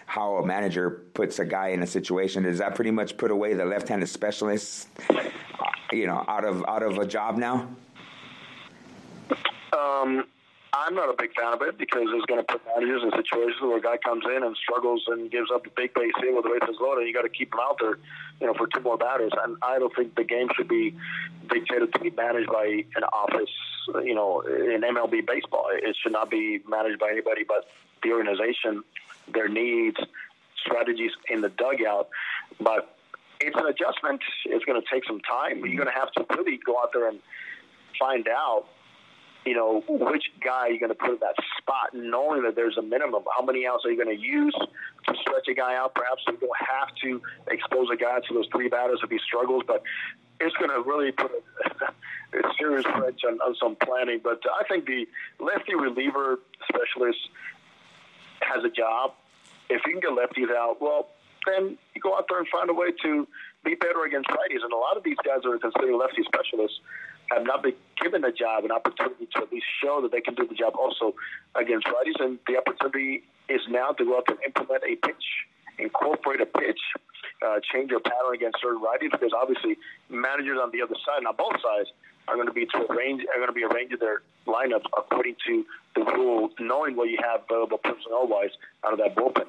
how 0.06 0.36
a 0.36 0.46
manager 0.46 0.92
puts 0.92 1.40
a 1.40 1.46
guy 1.46 1.70
in 1.70 1.82
a 1.82 1.88
situation? 1.88 2.44
Does 2.44 2.60
that 2.60 2.76
pretty 2.76 2.92
much 2.92 3.18
put 3.18 3.32
away 3.32 3.56
the 3.56 3.66
left-handed 3.66 4.08
specialist, 4.08 4.88
uh, 5.10 5.24
you 5.92 6.06
know, 6.06 6.24
out 6.28 6.46
of 6.46 6.64
out 6.68 6.84
of 6.84 6.98
a 7.00 7.06
job 7.06 7.38
now? 7.38 7.70
Um, 9.76 10.26
I'm 10.76 10.96
not 10.96 11.08
a 11.08 11.14
big 11.14 11.36
fan 11.36 11.54
of 11.54 11.62
it 11.62 11.78
because 11.78 12.08
it's 12.10 12.26
going 12.26 12.44
to 12.44 12.44
put 12.44 12.62
managers 12.66 13.04
in 13.04 13.12
situations 13.12 13.62
where 13.62 13.78
a 13.78 13.82
guy 13.82 13.98
comes 13.98 14.26
in 14.26 14.44
and 14.44 14.58
struggles 14.58 15.04
and 15.08 15.30
gives 15.30 15.52
up 15.54 15.68
a 15.68 15.70
big 15.70 15.94
base 15.94 16.12
hit 16.20 16.34
with 16.34 16.46
the 16.46 16.60
bases 16.60 16.78
loaded. 16.82 17.02
and 17.02 17.08
You 17.08 17.14
got 17.14 17.22
to 17.22 17.30
keep 17.30 17.54
him 17.54 17.60
out 17.62 17.78
there, 17.80 18.00
you 18.42 18.48
know, 18.48 18.56
for 18.56 18.66
two 18.66 18.82
more 18.82 18.98
batters. 18.98 19.32
And 19.44 19.56
I 19.62 19.78
don't 19.78 19.96
think 19.96 20.16
the 20.16 20.24
game 20.24 20.48
should 20.58 20.68
be 20.68 20.96
dictated 21.48 21.94
to 21.94 22.00
be 22.00 22.10
managed 22.10 22.50
by 22.50 22.86
an 22.96 23.04
office, 23.14 23.54
you 24.04 24.16
know, 24.16 24.42
in 24.42 24.82
MLB 24.82 25.28
baseball. 25.28 25.68
It 25.72 25.96
should 26.02 26.12
not 26.12 26.32
be 26.32 26.60
managed 26.68 27.00
by 27.00 27.12
anybody 27.12 27.44
but 27.48 27.66
the 28.02 28.12
organization, 28.12 28.84
their 29.32 29.48
needs, 29.48 29.98
strategies 30.66 31.12
in 31.30 31.42
the 31.42 31.50
dugout. 31.50 32.10
But 32.60 32.98
it's 33.40 33.56
an 33.56 33.68
adjustment. 33.68 34.22
It's 34.46 34.66
going 34.66 34.82
to 34.82 34.88
take 34.92 35.06
some 35.06 35.20
time. 35.22 35.64
You're 35.66 35.86
going 35.86 35.94
to 35.94 36.00
have 36.00 36.12
to 36.14 36.26
really 36.36 36.58
go 36.66 36.80
out 36.80 36.94
there 36.94 37.08
and 37.08 37.20
find 38.00 38.28
out 38.28 38.66
you 39.46 39.54
know, 39.54 39.84
which 39.88 40.32
guy 40.44 40.68
you're 40.68 40.80
going 40.80 40.90
to 40.90 40.96
put 40.96 41.12
in 41.12 41.20
that 41.20 41.36
spot, 41.58 41.94
knowing 41.94 42.44
that 42.44 42.56
there's 42.56 42.78
a 42.78 42.82
minimum. 42.82 43.24
How 43.36 43.44
many 43.44 43.68
outs 43.68 43.84
are 43.86 43.92
you 43.92 44.02
going 44.02 44.16
to 44.16 44.22
use 44.22 44.56
to 44.56 45.16
stretch 45.20 45.48
a 45.50 45.54
guy 45.54 45.76
out? 45.76 45.96
Perhaps 45.96 46.24
you 46.28 46.38
don't 46.38 46.58
have 46.58 46.96
to 47.04 47.22
expose 47.52 47.88
a 47.92 47.98
guy 47.98 48.20
to 48.28 48.34
those 48.34 48.48
three 48.52 48.70
batters 48.70 49.00
if 49.04 49.10
he 49.10 49.20
struggles, 49.20 49.64
but 49.68 49.84
it's 50.40 50.56
going 50.58 50.72
to 50.72 50.82
really 50.88 51.12
put 51.12 51.32
a, 51.32 51.86
a 52.38 52.54
serious 52.58 52.86
wrench 52.86 53.22
on, 53.28 53.40
on 53.42 53.56
some 53.56 53.76
planning. 53.76 54.22
But 54.24 54.42
I 54.60 54.64
think 54.68 54.86
the 54.86 55.08
lefty 55.40 55.76
reliever 55.76 56.40
specialist 56.68 57.20
has 58.42 58.64
a 58.64 58.70
job. 58.70 59.14
If 59.70 59.82
you 59.86 60.00
can 60.00 60.02
get 60.02 60.12
lefties 60.12 60.56
out, 60.56 60.82
well, 60.82 61.10
then 61.46 61.78
you 61.94 62.02
go 62.02 62.16
out 62.16 62.26
there 62.30 62.40
and 62.40 62.48
find 62.48 62.70
a 62.70 62.74
way 62.74 62.92
to 63.04 63.28
be 63.66 63.76
better 63.76 64.06
against 64.06 64.30
righties. 64.30 64.64
And 64.64 64.72
a 64.72 64.78
lot 64.78 64.96
of 64.98 65.04
these 65.04 65.18
guys 65.26 65.46
are 65.46 65.58
considered 65.58 65.96
lefty 65.96 66.24
specialists 66.24 66.80
have 67.32 67.44
not 67.46 67.64
been 67.64 67.76
given 68.02 68.24
a 68.24 68.32
job, 68.32 68.66
an 68.66 68.72
opportunity 68.72 69.28
to 69.36 69.44
at 69.44 69.52
least 69.52 69.66
show 69.82 70.02
that 70.02 70.12
they 70.12 70.22
can 70.22 70.36
do 70.36 70.48
the 70.48 70.56
job 70.56 70.74
also 70.78 71.16
against 71.56 71.88
righties. 71.88 72.20
And 72.20 72.40
the 72.48 72.58
opportunity 72.58 73.24
is 73.50 73.62
now 73.70 73.92
to 73.92 74.04
go 74.04 74.18
out 74.18 74.26
and 74.28 74.38
implement 74.46 74.84
a 74.84 74.96
pitch, 74.96 75.26
incorporate 75.80 76.42
a 76.42 76.46
pitch, 76.46 76.80
uh, 77.46 77.60
change 77.74 77.92
your 77.92 78.00
pattern 78.00 78.36
against 78.36 78.60
certain 78.62 78.82
righties, 78.82 79.12
because 79.12 79.32
obviously 79.36 79.78
managers 80.10 80.60
on 80.62 80.72
the 80.72 80.82
other 80.82 80.96
side, 81.06 81.26
on 81.26 81.36
both 81.36 81.60
sides, 81.62 81.90
are 82.28 82.36
going 82.36 82.48
to 82.48 82.54
be 82.54 82.66
to 82.66 82.78
arrange 82.90 83.22
are 83.34 83.36
going 83.36 83.48
to 83.48 83.54
be 83.54 83.64
arranging 83.64 83.98
their 84.00 84.22
lineups 84.48 84.86
according 84.98 85.36
to 85.46 85.66
the 85.96 86.02
rule, 86.16 86.50
knowing 86.60 86.96
what 86.96 87.10
you 87.10 87.18
have 87.22 87.42
available 87.50 87.78
personnel 87.78 88.28
wise 88.28 88.52
out 88.86 88.94
of 88.94 89.00
that 89.00 89.16
bullpen. 89.16 89.46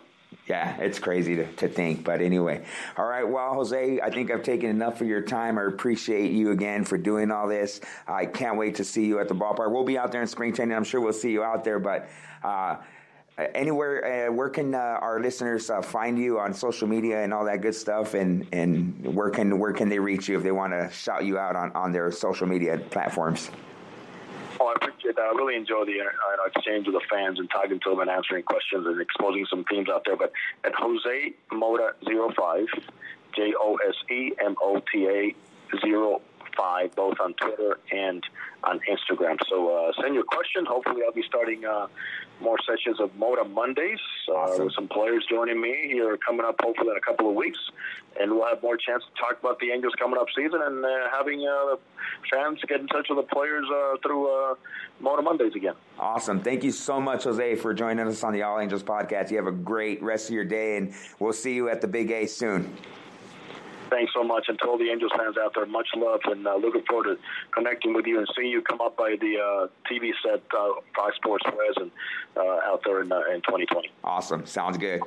Yeah, 0.46 0.76
it's 0.78 0.98
crazy 0.98 1.36
to, 1.36 1.46
to 1.54 1.68
think. 1.68 2.04
But 2.04 2.20
anyway, 2.20 2.64
all 2.96 3.06
right. 3.06 3.26
Well, 3.26 3.54
Jose, 3.54 4.00
I 4.00 4.10
think 4.10 4.30
I've 4.30 4.42
taken 4.42 4.68
enough 4.68 5.00
of 5.00 5.06
your 5.06 5.22
time. 5.22 5.58
I 5.58 5.64
appreciate 5.64 6.32
you 6.32 6.50
again 6.50 6.84
for 6.84 6.98
doing 6.98 7.30
all 7.30 7.48
this. 7.48 7.80
I 8.06 8.26
can't 8.26 8.56
wait 8.56 8.74
to 8.76 8.84
see 8.84 9.06
you 9.06 9.20
at 9.20 9.28
the 9.28 9.34
ballpark. 9.34 9.70
We'll 9.70 9.84
be 9.84 9.98
out 9.98 10.12
there 10.12 10.20
in 10.20 10.28
spring 10.28 10.52
training. 10.52 10.76
I'm 10.76 10.84
sure 10.84 11.00
we'll 11.00 11.12
see 11.12 11.32
you 11.32 11.42
out 11.42 11.64
there. 11.64 11.78
But 11.78 12.08
uh, 12.42 12.76
anywhere, 13.38 14.28
uh, 14.28 14.32
where 14.32 14.50
can 14.50 14.74
uh, 14.74 14.78
our 14.78 15.20
listeners 15.20 15.70
uh, 15.70 15.82
find 15.82 16.18
you 16.18 16.38
on 16.38 16.52
social 16.52 16.88
media 16.88 17.22
and 17.22 17.32
all 17.32 17.44
that 17.46 17.62
good 17.62 17.74
stuff? 17.74 18.14
And, 18.14 18.46
and 18.52 19.14
where 19.14 19.30
can 19.30 19.58
where 19.58 19.72
can 19.72 19.88
they 19.88 19.98
reach 19.98 20.28
you 20.28 20.36
if 20.36 20.42
they 20.42 20.52
want 20.52 20.72
to 20.72 20.90
shout 20.92 21.24
you 21.24 21.38
out 21.38 21.56
on, 21.56 21.72
on 21.72 21.92
their 21.92 22.10
social 22.10 22.46
media 22.46 22.78
platforms? 22.90 23.50
Oh, 24.60 24.68
I 24.68 24.74
appreciate 24.76 25.16
that. 25.16 25.22
I 25.22 25.32
really 25.32 25.56
enjoy 25.56 25.84
the 25.84 26.00
uh, 26.00 26.46
exchange 26.46 26.86
with 26.86 26.94
the 26.94 27.02
fans 27.10 27.38
and 27.38 27.50
talking 27.50 27.80
to 27.80 27.90
them 27.90 28.00
and 28.00 28.10
answering 28.10 28.44
questions 28.44 28.86
and 28.86 29.00
exposing 29.00 29.46
some 29.50 29.64
teams 29.70 29.88
out 29.88 30.04
there. 30.04 30.16
But 30.16 30.32
at 30.64 30.74
Jose 30.74 31.32
Mota 31.52 31.94
05, 32.04 32.66
J 33.34 33.54
O 33.58 33.76
S 33.86 33.94
E 34.10 34.32
M 34.44 34.54
O 34.62 34.80
T 34.92 35.06
A 35.08 35.34
05, 35.72 36.20
both 36.94 37.14
on 37.20 37.34
Twitter 37.34 37.78
and 37.92 38.24
on 38.64 38.80
Instagram. 38.90 39.36
So 39.48 39.68
uh, 39.68 39.92
send 40.00 40.14
your 40.14 40.24
question. 40.24 40.64
Hopefully, 40.66 41.02
I'll 41.06 41.12
be 41.12 41.24
starting 41.26 41.64
uh, 41.64 41.86
more 42.40 42.56
sessions 42.66 43.00
of 43.00 43.14
Mota 43.16 43.44
Mondays 43.44 43.98
uh, 44.28 44.54
with 44.58 44.72
some 44.74 44.88
players 44.88 45.24
joining 45.28 45.60
me 45.60 45.88
here 45.92 46.16
coming 46.16 46.44
up, 46.44 46.56
hopefully, 46.60 46.90
in 46.90 46.96
a 46.96 47.00
couple 47.00 47.28
of 47.28 47.34
weeks. 47.34 47.58
And 48.20 48.32
we'll 48.32 48.46
have 48.46 48.62
more 48.62 48.76
chance 48.76 49.02
to 49.04 49.20
talk 49.20 49.38
about 49.40 49.58
the 49.58 49.70
Angels 49.70 49.92
coming 49.98 50.18
up 50.18 50.26
season 50.36 50.60
and 50.62 50.84
uh, 50.84 50.88
having 51.12 51.40
uh, 51.40 51.74
the 51.74 51.78
fans 52.30 52.60
get 52.68 52.80
in 52.80 52.86
touch 52.88 53.06
with 53.08 53.18
the 53.18 53.34
players 53.34 53.66
uh, 53.72 53.96
through 54.02 54.28
uh, 54.28 54.54
Mota 55.00 55.22
Mondays 55.22 55.54
again. 55.54 55.74
Awesome. 55.98 56.40
Thank 56.40 56.64
you 56.64 56.70
so 56.72 57.00
much, 57.00 57.24
Jose, 57.24 57.56
for 57.56 57.74
joining 57.74 58.06
us 58.06 58.22
on 58.22 58.32
the 58.32 58.42
All 58.42 58.60
Angels 58.60 58.82
podcast. 58.82 59.30
You 59.30 59.36
have 59.38 59.46
a 59.46 59.52
great 59.52 60.02
rest 60.02 60.28
of 60.28 60.34
your 60.34 60.44
day, 60.44 60.76
and 60.76 60.94
we'll 61.18 61.32
see 61.32 61.54
you 61.54 61.68
at 61.68 61.80
the 61.80 61.88
Big 61.88 62.10
A 62.10 62.26
soon. 62.26 62.72
Thanks 63.94 64.12
so 64.12 64.24
much, 64.24 64.46
and 64.48 64.58
to 64.58 64.66
all 64.66 64.76
the 64.76 64.90
Angels 64.90 65.12
fans 65.16 65.36
out 65.40 65.54
there, 65.54 65.66
much 65.66 65.86
love, 65.96 66.18
and 66.24 66.44
uh, 66.48 66.56
looking 66.56 66.82
forward 66.82 67.04
to 67.04 67.16
connecting 67.52 67.94
with 67.94 68.06
you 68.06 68.18
and 68.18 68.26
seeing 68.36 68.50
you 68.50 68.60
come 68.60 68.80
up 68.80 68.96
by 68.96 69.14
the 69.20 69.36
uh, 69.38 69.66
TV 69.88 70.10
set, 70.20 70.42
uh, 70.52 70.72
Fox 70.96 71.14
Sports 71.14 71.44
West, 71.46 71.78
and 71.78 71.92
uh, 72.36 72.58
out 72.72 72.82
there 72.84 73.02
in, 73.02 73.12
uh, 73.12 73.20
in 73.32 73.40
2020. 73.42 73.92
Awesome. 74.02 74.46
Sounds 74.46 74.78
good. 74.78 75.00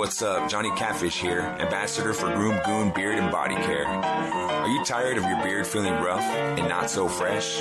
What's 0.00 0.22
up? 0.22 0.48
Johnny 0.48 0.70
Catfish 0.76 1.20
here, 1.20 1.40
ambassador 1.60 2.14
for 2.14 2.34
Groom 2.34 2.58
Goon 2.64 2.90
Beard 2.90 3.18
and 3.18 3.30
Body 3.30 3.56
Care. 3.56 3.84
Are 3.84 4.66
you 4.66 4.82
tired 4.82 5.18
of 5.18 5.24
your 5.24 5.42
beard 5.42 5.66
feeling 5.66 5.92
rough 5.92 6.22
and 6.22 6.66
not 6.66 6.88
so 6.88 7.06
fresh? 7.06 7.58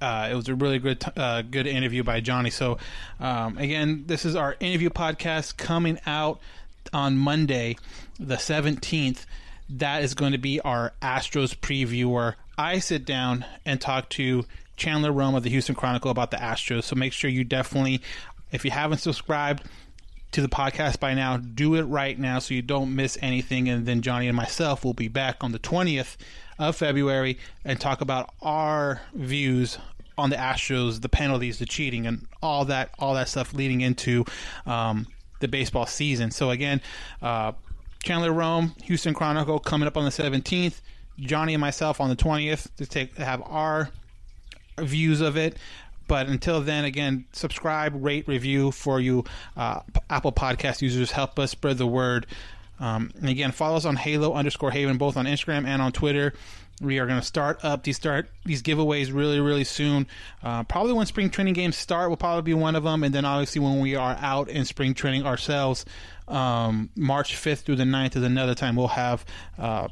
Uh, 0.00 0.28
it 0.30 0.34
was 0.34 0.48
a 0.48 0.54
really 0.54 0.78
good 0.78 1.04
uh, 1.16 1.42
good 1.42 1.66
interview 1.66 2.02
by 2.02 2.20
Johnny. 2.20 2.50
So 2.50 2.78
um, 3.18 3.58
again, 3.58 4.04
this 4.06 4.24
is 4.24 4.34
our 4.34 4.56
interview 4.60 4.90
podcast 4.90 5.56
coming 5.56 5.98
out 6.06 6.40
on 6.92 7.16
Monday, 7.16 7.76
the 8.18 8.38
seventeenth. 8.38 9.26
That 9.68 10.02
is 10.02 10.14
going 10.14 10.32
to 10.32 10.38
be 10.38 10.60
our 10.60 10.92
Astros 11.00 11.56
preview 11.56 12.06
where 12.06 12.36
I 12.58 12.80
sit 12.80 13.04
down 13.04 13.44
and 13.64 13.80
talk 13.80 14.08
to 14.10 14.44
Chandler 14.76 15.12
Rome 15.12 15.34
of 15.34 15.42
the 15.44 15.50
Houston 15.50 15.74
Chronicle 15.74 16.10
about 16.10 16.30
the 16.30 16.38
Astros. 16.38 16.84
So 16.84 16.96
make 16.96 17.12
sure 17.12 17.30
you 17.30 17.44
definitely, 17.44 18.00
if 18.50 18.64
you 18.64 18.70
haven't 18.70 18.98
subscribed 18.98 19.62
to 20.32 20.40
the 20.40 20.48
podcast 20.48 20.98
by 21.00 21.14
now, 21.14 21.36
do 21.36 21.74
it 21.74 21.82
right 21.82 22.18
now 22.18 22.38
so 22.38 22.54
you 22.54 22.62
don't 22.62 22.94
miss 22.94 23.18
anything. 23.20 23.68
And 23.68 23.86
then 23.86 24.02
Johnny 24.02 24.26
and 24.28 24.36
myself 24.36 24.84
will 24.84 24.94
be 24.94 25.08
back 25.08 25.44
on 25.44 25.52
the 25.52 25.58
20th 25.58 26.16
of 26.60 26.76
February 26.76 27.38
and 27.64 27.80
talk 27.80 28.02
about 28.02 28.32
our 28.42 29.00
views 29.14 29.78
on 30.16 30.30
the 30.30 30.36
Astros, 30.36 31.00
the 31.00 31.08
penalties, 31.08 31.58
the 31.58 31.66
cheating, 31.66 32.06
and 32.06 32.26
all 32.42 32.66
that, 32.66 32.90
all 32.98 33.14
that 33.14 33.28
stuff 33.28 33.54
leading 33.54 33.80
into 33.80 34.24
um, 34.66 35.06
the 35.40 35.48
baseball 35.48 35.86
season. 35.86 36.30
So 36.30 36.50
again, 36.50 36.82
uh, 37.22 37.52
Chandler 38.02 38.32
Rome, 38.32 38.74
Houston 38.84 39.14
Chronicle, 39.14 39.58
coming 39.58 39.88
up 39.88 39.96
on 39.96 40.04
the 40.04 40.10
17th. 40.10 40.80
Johnny 41.18 41.54
and 41.54 41.60
myself 41.60 42.00
on 42.00 42.08
the 42.08 42.16
20th 42.16 42.74
to 42.76 42.86
take 42.86 43.16
have 43.16 43.42
our 43.42 43.90
views 44.78 45.20
of 45.20 45.36
it. 45.36 45.56
But 46.06 46.26
until 46.26 46.60
then, 46.60 46.84
again, 46.84 47.26
subscribe, 47.32 47.92
rate, 47.94 48.26
review 48.26 48.72
for 48.72 49.00
you 49.00 49.24
uh, 49.56 49.80
Apple 50.08 50.32
Podcast 50.32 50.82
users. 50.82 51.12
Help 51.12 51.38
us 51.38 51.52
spread 51.52 51.78
the 51.78 51.86
word. 51.86 52.26
Um, 52.80 53.10
and 53.20 53.28
again, 53.28 53.52
follow 53.52 53.76
us 53.76 53.84
on 53.84 53.96
Halo 53.96 54.32
underscore 54.34 54.70
Haven 54.70 54.98
both 54.98 55.16
on 55.16 55.26
Instagram 55.26 55.66
and 55.66 55.80
on 55.80 55.92
Twitter. 55.92 56.32
We 56.80 56.98
are 56.98 57.06
going 57.06 57.20
to 57.20 57.26
start 57.26 57.62
up 57.62 57.82
these 57.82 57.96
start 57.96 58.30
these 58.46 58.62
giveaways 58.62 59.14
really 59.14 59.38
really 59.38 59.64
soon. 59.64 60.06
Uh, 60.42 60.64
probably 60.64 60.94
when 60.94 61.04
spring 61.04 61.28
training 61.28 61.52
games 61.52 61.76
start 61.76 62.08
will 62.08 62.16
probably 62.16 62.42
be 62.42 62.54
one 62.54 62.74
of 62.74 62.84
them, 62.84 63.04
and 63.04 63.14
then 63.14 63.26
obviously 63.26 63.60
when 63.60 63.80
we 63.80 63.96
are 63.96 64.16
out 64.18 64.48
in 64.48 64.64
spring 64.64 64.94
training 64.94 65.26
ourselves, 65.26 65.84
um, 66.26 66.88
March 66.96 67.36
fifth 67.36 67.60
through 67.60 67.76
the 67.76 67.84
9th 67.84 68.16
is 68.16 68.22
another 68.22 68.54
time 68.54 68.76
we'll 68.76 68.88
have 68.88 69.26
uh, 69.58 69.88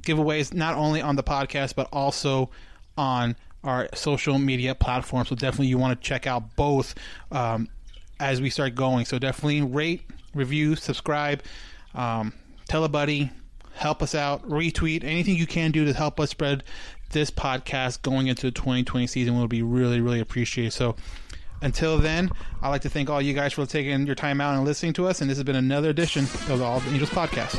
giveaways 0.00 0.54
not 0.54 0.76
only 0.76 1.02
on 1.02 1.16
the 1.16 1.22
podcast 1.22 1.74
but 1.74 1.88
also 1.92 2.50
on 2.96 3.36
our 3.64 3.88
social 3.94 4.38
media 4.38 4.74
platforms. 4.74 5.28
So 5.28 5.34
definitely 5.34 5.66
you 5.66 5.78
want 5.78 6.00
to 6.00 6.06
check 6.06 6.26
out 6.26 6.56
both 6.56 6.94
um, 7.30 7.68
as 8.18 8.40
we 8.40 8.50
start 8.50 8.74
going. 8.74 9.04
So 9.04 9.18
definitely 9.18 9.62
rate, 9.62 10.02
review, 10.34 10.76
subscribe, 10.76 11.42
um, 11.94 12.32
tell 12.68 12.84
a 12.84 12.88
buddy, 12.88 13.30
help 13.74 14.02
us 14.02 14.14
out, 14.14 14.48
retweet, 14.48 15.04
anything 15.04 15.36
you 15.36 15.46
can 15.46 15.70
do 15.70 15.84
to 15.84 15.92
help 15.92 16.20
us 16.20 16.30
spread 16.30 16.64
this 17.10 17.30
podcast 17.30 18.02
going 18.02 18.28
into 18.28 18.42
the 18.42 18.52
2020 18.52 19.06
season 19.06 19.36
will 19.36 19.48
be 19.48 19.62
really, 19.62 20.00
really 20.00 20.20
appreciated. 20.20 20.72
So 20.72 20.96
until 21.62 21.98
then, 21.98 22.30
I'd 22.62 22.68
like 22.68 22.82
to 22.82 22.90
thank 22.90 23.10
all 23.10 23.20
you 23.20 23.34
guys 23.34 23.52
for 23.52 23.66
taking 23.66 24.06
your 24.06 24.14
time 24.14 24.40
out 24.40 24.54
and 24.54 24.64
listening 24.64 24.92
to 24.94 25.06
us. 25.06 25.20
And 25.20 25.28
this 25.28 25.38
has 25.38 25.44
been 25.44 25.56
another 25.56 25.90
edition 25.90 26.24
of 26.24 26.58
the 26.58 26.64
All 26.64 26.82
Angels 26.88 27.10
podcast. 27.10 27.58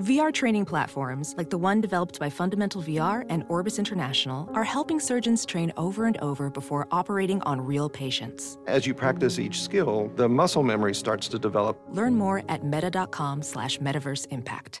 VR 0.00 0.32
training 0.32 0.64
platforms, 0.64 1.34
like 1.36 1.50
the 1.50 1.58
one 1.58 1.80
developed 1.80 2.20
by 2.20 2.30
Fundamental 2.30 2.80
VR 2.80 3.26
and 3.28 3.44
Orbis 3.48 3.80
International, 3.80 4.48
are 4.54 4.62
helping 4.62 5.00
surgeons 5.00 5.44
train 5.44 5.72
over 5.76 6.06
and 6.06 6.16
over 6.18 6.50
before 6.50 6.86
operating 6.92 7.42
on 7.42 7.60
real 7.60 7.90
patients. 7.90 8.58
As 8.68 8.86
you 8.86 8.94
practice 8.94 9.40
each 9.40 9.60
skill, 9.60 10.08
the 10.14 10.28
muscle 10.28 10.62
memory 10.62 10.94
starts 10.94 11.26
to 11.28 11.38
develop. 11.38 11.80
Learn 11.90 12.14
more 12.14 12.44
at 12.48 12.62
meta.com 12.64 13.42
slash 13.42 13.78
metaverse 13.78 14.28
impact. 14.30 14.78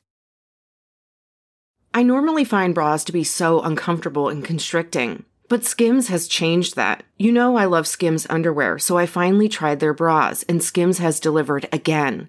I 1.92 2.04
normally 2.04 2.44
find 2.44 2.72
bras 2.72 3.02
to 3.04 3.12
be 3.12 3.24
so 3.24 3.60
uncomfortable 3.60 4.28
and 4.28 4.44
constricting, 4.44 5.24
but 5.48 5.64
Skims 5.64 6.06
has 6.08 6.28
changed 6.28 6.76
that. 6.76 7.02
You 7.16 7.32
know 7.32 7.56
I 7.56 7.64
love 7.64 7.88
Skims 7.88 8.24
underwear, 8.30 8.78
so 8.78 8.96
I 8.96 9.06
finally 9.06 9.48
tried 9.48 9.80
their 9.80 9.94
bras, 9.94 10.44
and 10.44 10.62
Skims 10.62 10.98
has 10.98 11.18
delivered 11.18 11.68
again. 11.72 12.28